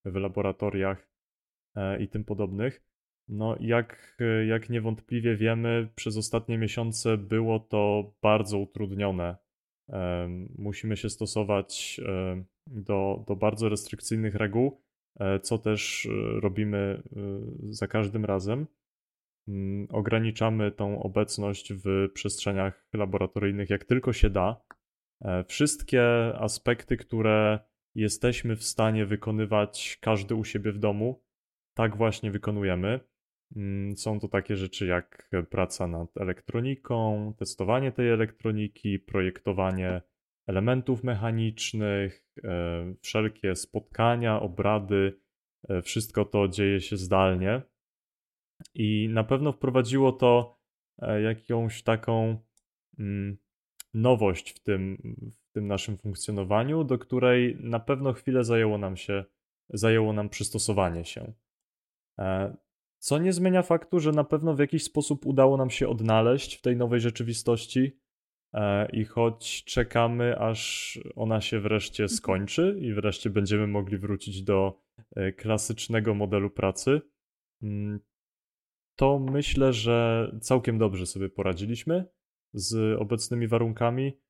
w 0.05 0.15
laboratoriach 0.15 1.09
e, 1.77 2.03
i 2.03 2.09
tym 2.09 2.25
podobnych. 2.25 2.83
No, 3.29 3.57
jak, 3.61 4.19
jak 4.49 4.71
niewątpliwie 4.71 5.37
wiemy, 5.37 5.89
przez 5.95 6.17
ostatnie 6.17 6.59
miesiące 6.59 7.19
było 7.19 7.61
to 7.61 8.13
bardzo 8.23 8.59
utrudnione. 8.59 9.37
Musimy 10.59 10.97
się 10.97 11.11
stosować 11.11 12.01
do, 12.67 13.25
do 13.27 13.37
bardzo 13.37 13.69
restrykcyjnych 13.69 14.35
reguł, 14.35 14.81
co 15.43 15.59
też 15.59 16.07
e, 16.07 16.41
robimy 16.41 17.03
za 17.71 17.87
każdym 17.87 18.25
razem. 18.25 18.67
Mm, 19.49 19.87
ograniczamy 19.91 20.73
tą 20.73 21.03
obecność 21.03 21.73
w 21.73 22.09
przestrzeniach 22.15 22.89
laboratoryjnych 22.95 23.71
jak 23.71 23.85
tylko 23.85 24.13
się 24.13 24.31
da. 24.31 24.61
Wszystkie 25.49 26.03
aspekty, 26.39 26.97
które 26.97 27.59
jesteśmy 27.95 28.57
w 28.57 28.65
stanie 28.65 29.07
wykonywać 29.07 29.99
każdy 30.01 30.35
u 30.35 30.45
siebie 30.45 30.73
w 30.73 30.79
domu. 30.79 31.23
Tak 31.75 31.97
właśnie 31.97 32.31
wykonujemy. 32.31 33.01
Mm, 33.57 33.97
są 33.97 34.21
to 34.21 34.29
takie 34.29 34.57
rzeczy 34.57 34.87
jak 34.87 35.31
praca 35.51 35.87
nad 35.87 36.17
elektroniką, 36.17 37.35
testowanie 37.39 37.93
tej 37.93 38.11
elektroniki, 38.11 38.99
projektowanie 38.99 40.03
elementów 40.49 41.05
mechanicznych, 41.05 42.25
e, 42.45 42.95
wszelkie 43.01 43.57
spotkania, 43.57 44.41
obrady. 44.41 45.21
E, 45.69 45.83
wszystko 45.83 46.25
to 46.25 46.49
dzieje 46.49 46.81
się 46.81 46.97
zdalnie. 46.97 47.63
I 48.75 49.09
na 49.11 49.25
pewno 49.25 49.53
wprowadziło 49.53 50.13
to 50.13 50.59
e, 50.99 51.23
jakąś 51.23 51.83
taką 51.83 52.37
mm, 52.99 53.39
nowość 53.95 54.51
w 54.51 54.63
tym, 54.63 54.99
w 55.49 55.53
tym 55.53 55.67
naszym 55.67 55.99
funkcjonowaniu, 55.99 56.85
do 56.85 56.99
której 56.99 57.57
na 57.61 57.81
pewno 57.81 58.13
chwilę 58.13 58.45
zajęło 58.45 58.79
nam 58.79 58.97
się, 58.97 59.25
zajęło 59.69 60.13
nam 60.13 60.29
przystosowanie 60.29 61.05
się. 61.05 61.33
Co 62.99 63.19
nie 63.19 63.33
zmienia 63.33 63.63
faktu, 63.63 64.01
że 64.01 64.13
na 64.13 64.25
pewno 64.25 64.55
w 64.55 64.59
jakiś 64.59 64.85
sposób 64.85 65.27
udało 65.27 65.57
nam 65.57 65.71
się 65.71 65.89
odnaleźć 65.89 66.57
w 66.57 66.61
tej 66.61 66.77
nowej 66.77 67.01
rzeczywistości. 67.01 67.99
E, 68.55 68.89
I 68.93 69.05
choć 69.05 69.65
czekamy, 69.65 70.39
aż 70.39 70.99
ona 71.15 71.41
się 71.41 71.61
wreszcie 71.61 72.03
mhm. 72.03 72.17
skończy 72.17 72.79
i 72.81 72.93
wreszcie 72.93 73.31
będziemy 73.31 73.67
mogli 73.67 73.99
wrócić 73.99 74.43
do 74.43 74.83
e, 75.17 75.33
klasycznego 75.33 76.15
modelu 76.15 76.51
pracy, 76.51 77.01
mm, 77.63 78.01
to 78.97 79.19
myślę, 79.19 79.73
że 79.73 80.29
całkiem 80.41 80.79
dobrze 80.79 81.07
sobie 81.07 81.29
poradziliśmy 81.29 82.05
z 82.53 83.01
obecnymi 83.01 83.49
warunkami 83.49 84.21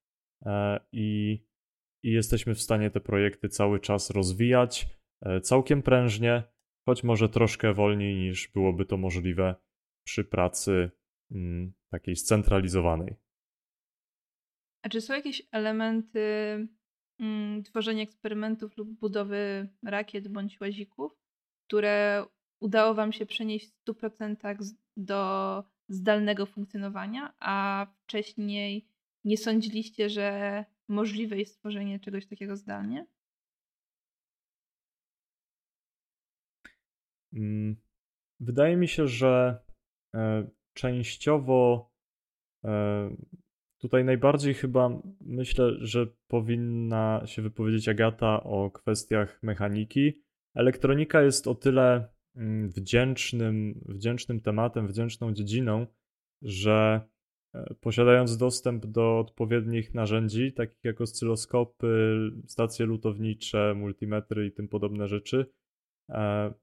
e, 0.46 0.81
i, 0.92 1.38
i 2.02 2.12
jesteśmy 2.12 2.54
w 2.54 2.61
stanie 2.61 2.90
te 2.90 3.00
projekty 3.00 3.48
cały 3.48 3.81
czas 3.81 4.11
rozwijać 4.11 4.98
całkiem 5.42 5.83
prężnie, 5.83 6.42
choć 6.87 7.04
może 7.04 7.28
troszkę 7.28 7.74
wolniej 7.74 8.16
niż 8.16 8.48
byłoby 8.48 8.85
to 8.85 8.96
możliwe 8.96 9.54
przy 10.07 10.24
pracy 10.24 10.90
mm, 11.31 11.72
takiej 11.90 12.16
scentralizowanej. 12.16 13.16
A 14.83 14.88
czy 14.88 15.01
są 15.01 15.14
jakieś 15.14 15.43
elementy 15.53 16.21
mm, 17.21 17.62
tworzenia 17.62 18.03
eksperymentów 18.03 18.77
lub 18.77 18.88
budowy 18.88 19.69
rakiet 19.85 20.29
bądź 20.29 20.61
łazików, 20.61 21.12
które 21.67 22.25
udało 22.61 22.95
Wam 22.95 23.12
się 23.12 23.27
przenieść 23.27 23.69
w 23.69 23.85
100% 23.85 24.75
do 24.97 25.64
zdalnego 25.88 26.47
funkcjonowania, 26.47 27.35
a 27.41 27.87
wcześniej 28.03 28.88
nie 29.25 29.37
sądziliście, 29.37 30.11
że 30.11 30.64
możliwe 30.89 31.39
jest 31.39 31.55
stworzenie 31.55 32.01
czegoś 32.01 32.26
takiego 32.26 32.57
zdalnie? 32.57 33.07
Mm, 37.33 37.76
wydaje 38.41 38.76
mi 38.76 38.89
się, 38.89 39.09
że 39.09 39.62
e, 40.14 40.49
częściowo 40.72 41.91
e, 42.64 43.11
tutaj 43.79 44.05
najbardziej 44.05 44.55
chyba 44.55 45.03
myślę, 45.20 45.72
że 45.81 46.07
powinna 46.29 47.22
się 47.26 47.43
wypowiedzieć 47.43 47.89
Agata 47.89 48.43
o 48.45 48.70
kwestiach 48.70 49.43
mechaniki. 49.43 50.22
Elektronika 50.55 51.22
jest 51.22 51.47
o 51.47 51.55
tyle 51.55 52.09
Mm, 52.39 52.68
wdzięcznym, 52.68 53.81
wdzięcznym 53.89 54.41
tematem, 54.41 54.89
wdzięczną 54.89 55.33
dziedziną, 55.33 55.87
że 56.43 57.01
e, 57.55 57.74
posiadając 57.81 58.37
dostęp 58.37 58.87
do 58.87 59.18
odpowiednich 59.18 59.95
narzędzi, 59.95 60.53
takich 60.53 60.85
jak 60.85 61.01
oscyloskopy, 61.01 62.18
stacje 62.47 62.87
lutownicze, 62.87 63.74
multimetry 63.76 64.47
i 64.47 64.53
tym 64.53 64.68
podobne 64.68 65.09
rzeczy, 65.09 65.47
e, 66.11 66.55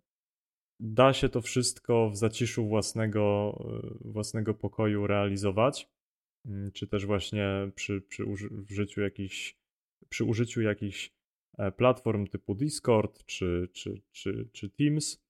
da 0.80 1.14
się 1.14 1.30
to 1.30 1.42
wszystko 1.42 2.10
w 2.10 2.18
zaciszu 2.18 2.68
własnego, 2.68 3.56
e, 4.04 4.12
własnego 4.12 4.54
pokoju 4.54 5.08
realizować, 5.08 5.90
czy 6.74 6.88
też 6.88 7.06
właśnie 7.06 7.72
przy, 7.76 8.02
przy 8.02 8.26
użyciu 8.70 9.02
jakichś, 9.02 9.58
przy 10.10 10.24
użyciu 10.24 10.62
jakichś 10.62 11.14
platform 11.78 12.28
typu 12.28 12.56
Discord 12.56 13.26
czy, 13.26 13.70
czy, 13.74 14.02
czy, 14.12 14.50
czy 14.54 14.70
Teams. 14.70 15.26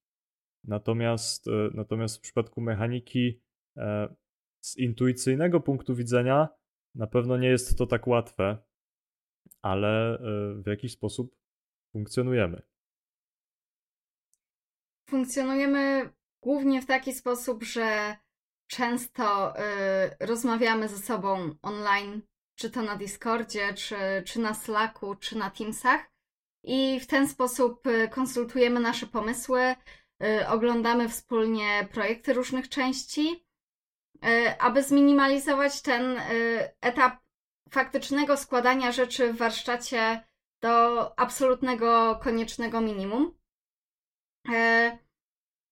Natomiast, 0.64 1.46
natomiast 1.74 2.18
w 2.18 2.22
przypadku 2.22 2.62
mechaniki 2.62 3.42
z 4.62 4.78
intuicyjnego 4.78 5.60
punktu 5.60 5.96
widzenia 5.96 6.50
na 6.96 7.08
pewno 7.08 7.38
nie 7.38 7.48
jest 7.48 7.78
to 7.78 7.88
tak 7.88 8.08
łatwe, 8.08 8.58
ale 9.62 10.20
w 10.64 10.68
jakiś 10.68 10.92
sposób 10.92 11.36
funkcjonujemy. 11.92 12.62
Funkcjonujemy 15.10 16.10
głównie 16.42 16.82
w 16.82 16.86
taki 16.86 17.14
sposób, 17.14 17.64
że 17.64 18.16
często 18.68 19.54
y, 19.60 19.62
rozmawiamy 20.20 20.88
ze 20.88 20.98
sobą 20.98 21.56
online, 21.62 22.22
czy 22.56 22.70
to 22.70 22.82
na 22.82 22.96
Discordzie, 22.96 23.74
czy, 23.74 23.96
czy 24.26 24.40
na 24.40 24.54
Slacku, 24.54 25.16
czy 25.16 25.38
na 25.38 25.50
Teamsach. 25.50 26.02
I 26.64 27.00
w 27.00 27.08
ten 27.08 27.28
sposób 27.28 27.88
y, 27.88 28.10
konsultujemy 28.10 28.80
nasze 28.80 29.08
pomysły, 29.08 29.76
y, 30.24 30.48
oglądamy 30.48 31.10
wspólnie 31.10 31.88
projekty 31.92 32.34
różnych 32.34 32.70
części, 32.70 33.46
y, 34.26 34.60
aby 34.60 34.84
zminimalizować 34.84 35.82
ten 35.82 36.18
y, 36.18 36.22
etap 36.82 37.26
faktycznego 37.70 38.38
składania 38.38 38.92
rzeczy 38.92 39.34
w 39.34 39.38
warsztacie 39.38 40.24
do 40.62 41.20
absolutnego, 41.20 42.20
koniecznego 42.24 42.82
minimum. 42.82 43.36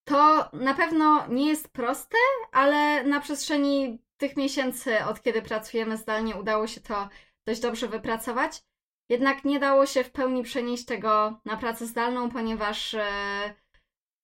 To 0.03 0.49
na 0.53 0.73
pewno 0.73 1.27
nie 1.27 1.47
jest 1.47 1.69
proste, 1.69 2.17
ale 2.51 3.03
na 3.03 3.19
przestrzeni 3.19 3.99
tych 4.17 4.37
miesięcy, 4.37 5.05
od 5.05 5.21
kiedy 5.21 5.41
pracujemy 5.41 5.97
zdalnie, 5.97 6.35
udało 6.35 6.67
się 6.67 6.81
to 6.81 7.09
dość 7.45 7.61
dobrze 7.61 7.87
wypracować. 7.87 8.63
Jednak 9.09 9.45
nie 9.45 9.59
dało 9.59 9.85
się 9.85 10.03
w 10.03 10.11
pełni 10.11 10.43
przenieść 10.43 10.85
tego 10.85 11.39
na 11.45 11.57
pracę 11.57 11.85
zdalną, 11.85 12.31
ponieważ 12.31 12.93
e, 12.93 13.05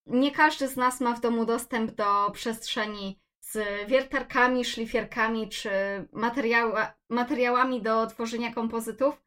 nie 0.06 0.32
każdy 0.32 0.68
z 0.68 0.78
nas 0.78 1.02
ma 1.02 1.14
w 1.16 1.22
domu 1.22 1.46
dostęp 1.46 1.92
do 1.92 2.32
przestrzeni 2.32 3.20
z 3.42 3.88
wiertarkami, 3.88 4.66
szlifierkami 4.66 5.50
czy 5.50 5.70
materiała, 6.12 6.94
materiałami 7.10 7.82
do 7.82 8.08
tworzenia 8.08 8.54
kompozytów. 8.54 9.24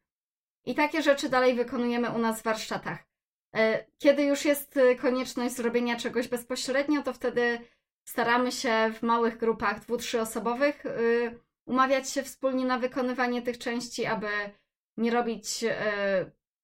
I 0.65 0.75
takie 0.75 1.01
rzeczy 1.01 1.29
dalej 1.29 1.55
wykonujemy 1.55 2.09
u 2.09 2.17
nas 2.17 2.41
w 2.41 2.43
warsztatach. 2.43 3.12
E, 3.55 3.85
kiedy 3.99 4.23
już 4.23 4.45
jest 4.45 4.77
y, 4.77 4.95
konieczność 4.95 5.55
zrobienia 5.55 5.95
czegoś 5.95 6.27
bezpośrednio, 6.27 7.03
to 7.03 7.13
wtedy 7.13 7.59
staramy 8.03 8.51
się 8.51 8.91
w 8.93 9.01
małych 9.03 9.37
grupach 9.37 9.79
dwu, 9.79 9.97
trzyosobowych 9.97 10.85
y, 10.85 11.39
umawiać 11.65 12.09
się 12.09 12.23
wspólnie 12.23 12.65
na 12.65 12.79
wykonywanie 12.79 13.41
tych 13.41 13.57
części, 13.57 14.05
aby 14.05 14.27
nie 14.97 15.11
robić 15.11 15.63
y, 15.63 15.71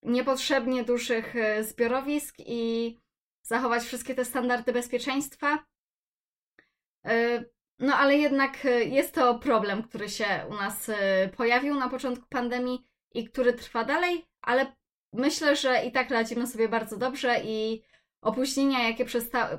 niepotrzebnie 0.04 0.84
dużych 0.84 1.34
zbiorowisk 1.62 2.36
i 2.40 2.98
zachować 3.42 3.84
wszystkie 3.84 4.16
te 4.16 4.26
standardy 4.26 4.74
bezpieczeństwa. 4.74 5.66
No 7.80 7.96
ale 7.96 8.18
jednak 8.18 8.68
jest 8.86 9.16
to 9.16 9.40
problem, 9.40 9.84
który 9.84 10.10
się 10.10 10.26
u 10.50 10.54
nas 10.54 10.92
pojawił 11.38 11.76
na 11.76 11.90
początku 11.90 12.26
pandemii 12.30 12.84
i 13.14 13.30
który 13.30 13.54
trwa 13.54 13.84
dalej, 13.84 14.26
ale 14.42 14.76
myślę, 15.14 15.56
że 15.56 15.86
i 15.86 15.92
tak 15.92 16.10
radzimy 16.10 16.48
sobie 16.48 16.70
bardzo 16.70 16.98
dobrze 16.98 17.42
i 17.46 17.82
opóźnienia, 18.22 18.88
jakie 18.88 19.06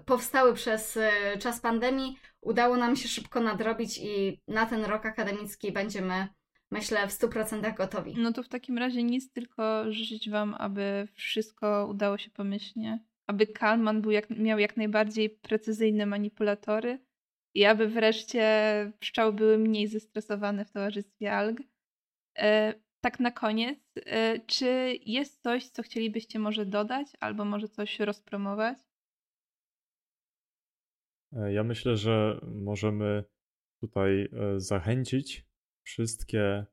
powstały 0.07 0.55
przez 0.55 0.97
y, 0.97 1.11
czas 1.39 1.61
pandemii, 1.61 2.19
udało 2.41 2.77
nam 2.77 2.97
się 2.97 3.09
szybko 3.09 3.41
nadrobić 3.41 3.99
i 3.99 4.41
na 4.49 4.67
ten 4.67 4.85
rok 4.85 5.07
akademicki 5.07 5.73
będziemy, 5.73 6.29
myślę, 6.71 7.09
w 7.09 7.11
100% 7.11 7.77
gotowi. 7.77 8.15
No 8.19 8.33
to 8.33 8.43
w 8.43 8.49
takim 8.49 8.79
razie 8.79 9.03
nic, 9.03 9.33
tylko 9.33 9.93
życzyć 9.93 10.31
Wam, 10.31 10.55
aby 10.59 11.09
wszystko 11.15 11.87
udało 11.91 12.19
się 12.19 12.31
pomyślnie, 12.31 13.05
aby 13.27 13.47
Kalman 13.47 14.03
był 14.03 14.11
jak, 14.11 14.31
miał 14.31 14.59
jak 14.59 14.77
najbardziej 14.77 15.31
precyzyjne 15.31 16.07
manipulatory 16.07 16.99
i 17.55 17.65
aby 17.65 17.89
wreszcie 17.89 18.45
pszczoły 19.01 19.33
były 19.33 19.59
mniej 19.59 19.89
zestresowane 19.89 20.65
w 20.65 20.71
towarzystwie 20.71 21.33
alg. 21.33 21.59
Tak 23.01 23.21
na 23.21 23.31
koniec, 23.31 23.79
y, 23.97 24.41
czy 24.47 24.99
jest 25.07 25.43
coś, 25.43 25.69
co 25.69 25.83
chcielibyście 25.83 26.39
może 26.39 26.67
dodać, 26.67 27.07
albo 27.21 27.45
może 27.45 27.69
coś 27.69 28.01
rozpromować? 28.01 28.79
E, 31.33 31.53
ja 31.53 31.65
myślę, 31.65 31.97
że 31.97 32.41
możemy 32.43 33.25
tutaj 33.81 34.23
e, 34.23 34.61
zachęcić 34.61 35.47
wszystkie, 35.83 36.67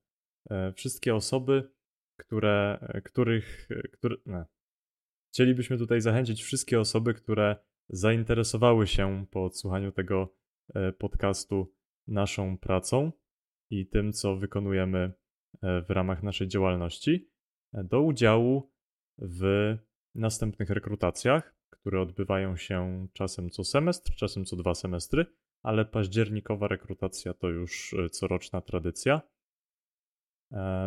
e, 0.50 0.74
wszystkie 0.74 1.16
osoby, 1.16 1.72
które, 2.20 2.88
których, 3.06 3.68
które, 3.94 4.16
chcielibyśmy 5.34 5.78
tutaj 5.78 6.02
zachęcić 6.02 6.44
wszystkie 6.44 6.80
osoby, 6.80 7.14
które 7.14 7.56
zainteresowały 7.90 8.88
się 8.88 9.26
po 9.32 9.46
odsłuchaniu 9.46 9.92
tego 9.92 10.36
podcastu 10.98 11.74
naszą 12.08 12.58
pracą 12.58 13.12
i 13.70 13.88
tym, 13.88 14.14
co 14.14 14.38
wykonujemy 14.38 15.14
w 15.62 15.90
ramach 15.90 16.24
naszej 16.24 16.48
działalności 16.48 17.30
e, 17.74 17.84
do 17.84 18.02
udziału 18.02 18.72
w 19.18 19.76
następnych 20.16 20.70
rekrutacjach, 20.70 21.56
które 21.70 22.02
odbywają 22.02 22.58
się 22.58 23.08
czasem 23.14 23.50
co 23.50 23.64
semestr, 23.64 24.16
czasem 24.16 24.46
co 24.46 24.56
dwa 24.56 24.76
semestry, 24.76 25.26
ale 25.64 25.86
październikowa 25.86 26.68
rekrutacja 26.68 27.34
to 27.34 27.50
już 27.50 27.94
e, 27.94 28.10
coroczna 28.10 28.62
tradycja. 28.62 29.22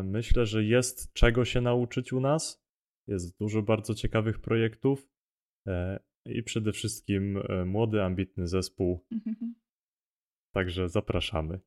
Myślę, 0.05 0.47
że 0.47 0.65
jest 0.65 1.13
czego 1.13 1.45
się 1.45 1.61
nauczyć 1.61 2.13
u 2.13 2.21
nas. 2.21 2.65
Jest 3.07 3.39
dużo 3.39 3.63
bardzo 3.63 3.95
ciekawych 3.95 4.39
projektów 4.39 5.09
i 6.27 6.43
przede 6.43 6.73
wszystkim 6.73 7.43
młody, 7.67 8.03
ambitny 8.03 8.49
zespół. 8.49 9.07
Mhm. 9.13 9.55
Także 10.55 10.89
zapraszamy. 10.89 11.61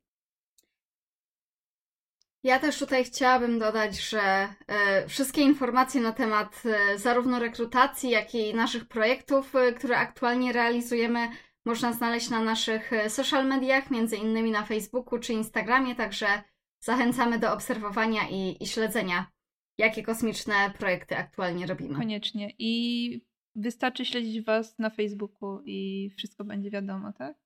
Ja 2.44 2.60
też 2.60 2.80
tutaj 2.80 3.04
chciałabym 3.04 3.60
dodać, 3.60 4.10
że 4.10 4.22
e, 4.68 5.08
wszystkie 5.08 5.42
informacje 5.42 6.02
na 6.02 6.12
temat 6.12 6.64
e, 6.66 6.98
zarówno 6.98 7.40
rekrutacji, 7.40 8.10
jak 8.10 8.36
i 8.36 8.54
naszych 8.54 8.88
projektów, 8.88 9.56
e, 9.56 9.74
które 9.74 9.98
aktualnie 9.98 10.54
realizujemy, 10.54 11.30
można 11.66 11.94
znaleźć 11.94 12.30
na 12.30 12.42
naszych 12.42 12.92
social 13.08 13.48
mediach, 13.48 13.92
między 13.92 14.18
innymi 14.18 14.52
na 14.52 14.66
Facebooku 14.66 15.20
czy 15.20 15.34
Instagramie, 15.34 15.96
także 15.96 16.28
zachęcamy 16.80 17.40
do 17.40 17.54
obserwowania 17.54 18.30
i, 18.30 18.64
i 18.64 18.68
śledzenia, 18.68 19.32
jakie 19.78 20.04
kosmiczne 20.04 20.74
projekty 20.78 21.18
aktualnie 21.18 21.66
robimy. 21.66 21.96
Koniecznie. 21.96 22.54
I 22.60 23.26
wystarczy 23.56 24.06
śledzić 24.06 24.46
Was 24.46 24.80
na 24.80 24.90
Facebooku 24.90 25.62
i 25.66 26.10
wszystko 26.18 26.44
będzie 26.44 26.72
wiadomo, 26.72 27.14
tak? 27.14 27.38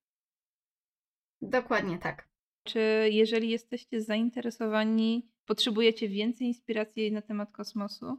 Dokładnie 1.41 1.97
tak. 1.97 2.36
Czy 2.68 3.09
jeżeli 3.11 3.49
jesteście 3.49 4.01
zainteresowani, 4.01 5.30
potrzebujecie 5.45 6.09
więcej 6.09 6.47
inspiracji 6.47 7.11
na 7.11 7.22
temat 7.22 7.51
kosmosu? 7.51 8.18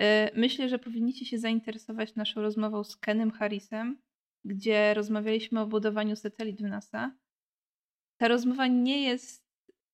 E, 0.00 0.30
myślę, 0.40 0.68
że 0.68 0.78
powinniście 0.78 1.26
się 1.26 1.38
zainteresować 1.38 2.14
naszą 2.14 2.42
rozmową 2.42 2.84
z 2.84 2.96
Kenem 2.96 3.30
Harrisem, 3.30 3.98
gdzie 4.44 4.94
rozmawialiśmy 4.94 5.60
o 5.60 5.66
budowaniu 5.66 6.16
satelit 6.16 6.62
w 6.62 6.64
NASA. 6.64 7.16
Ta 8.20 8.28
rozmowa 8.28 8.66
nie 8.66 9.02
jest 9.02 9.44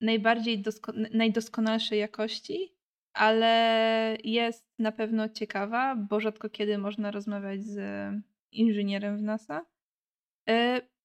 najbardziej 0.01 0.63
najdoskonalszej 1.11 1.99
jakości, 1.99 2.75
ale 3.13 4.17
jest 4.23 4.65
na 4.79 4.91
pewno 4.91 5.29
ciekawa, 5.29 5.95
bo 5.95 6.19
rzadko 6.19 6.49
kiedy 6.49 6.77
można 6.77 7.11
rozmawiać 7.11 7.63
z 7.63 7.79
inżynierem 8.51 9.17
w 9.17 9.21
NASA. 9.21 9.65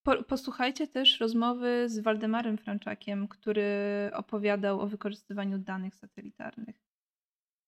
E, 0.00 0.02
po, 0.02 0.24
posłuchajcie 0.24 0.86
też 0.86 1.20
rozmowy 1.20 1.88
z 1.88 1.98
Waldemarem 1.98 2.58
Franczakiem, 2.58 3.28
który 3.28 3.70
opowiadał 4.12 4.80
o 4.80 4.86
wykorzystywaniu 4.86 5.58
danych 5.58 5.96
satelitarnych. 5.96 6.76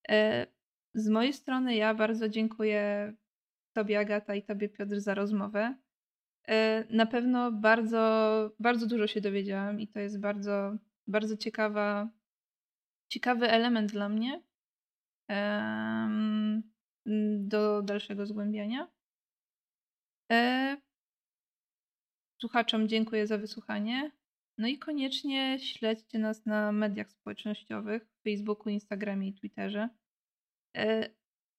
E, 0.08 0.46
z 0.94 1.08
mojej 1.08 1.32
strony 1.32 1.74
ja 1.76 1.94
bardzo 1.94 2.28
dziękuję 2.28 3.12
Tobie 3.72 3.98
Agata 3.98 4.34
i 4.34 4.42
Tobie 4.42 4.68
Piotr 4.68 5.00
za 5.00 5.14
rozmowę. 5.14 5.76
E, 6.48 6.84
na 6.96 7.06
pewno 7.06 7.52
bardzo, 7.52 8.50
bardzo 8.58 8.86
dużo 8.86 9.06
się 9.06 9.20
dowiedziałam 9.20 9.80
i 9.80 9.88
to 9.88 10.00
jest 10.00 10.20
bardzo, 10.20 10.76
bardzo 11.06 11.36
ciekawa, 11.36 12.08
ciekawy 13.08 13.50
element 13.50 13.92
dla 13.92 14.08
mnie 14.08 14.42
do 17.38 17.82
dalszego 17.82 18.26
zgłębiania. 18.26 18.88
Słuchaczom 22.42 22.88
dziękuję 22.88 23.26
za 23.26 23.38
wysłuchanie. 23.38 24.10
No 24.58 24.68
i 24.68 24.78
koniecznie 24.78 25.58
śledźcie 25.60 26.18
nas 26.18 26.46
na 26.46 26.72
mediach 26.72 27.10
społecznościowych, 27.10 28.06
Facebooku, 28.24 28.68
Instagramie 28.72 29.28
i 29.28 29.34
Twitterze, 29.34 29.88
e, 30.76 31.10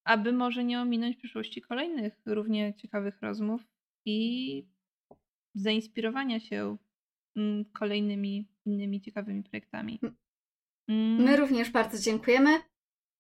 aby 0.06 0.32
może 0.32 0.64
nie 0.64 0.82
ominąć 0.82 1.16
w 1.16 1.20
przyszłości 1.20 1.62
kolejnych 1.62 2.22
równie 2.26 2.74
ciekawych 2.74 3.22
rozmów 3.22 3.62
i 4.06 4.68
zainspirowania 5.56 6.40
się 6.40 6.78
mm, 7.36 7.66
kolejnymi 7.66 8.48
innymi 8.66 9.02
ciekawymi 9.02 9.44
projektami. 9.44 10.00
My 10.88 11.24
mm. 11.30 11.36
również 11.36 11.72
bardzo 11.72 12.00
dziękujemy. 12.00 12.50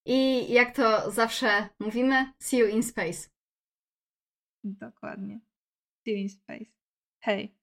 I 0.05 0.51
jak 0.53 0.75
to 0.75 1.11
zawsze 1.11 1.69
mówimy, 1.79 2.33
see 2.39 2.57
you 2.57 2.67
in 2.67 2.83
space. 2.83 3.29
Dokładnie. 4.63 5.39
See 6.05 6.11
you 6.11 6.17
in 6.17 6.29
space. 6.29 6.82
Hej. 7.23 7.53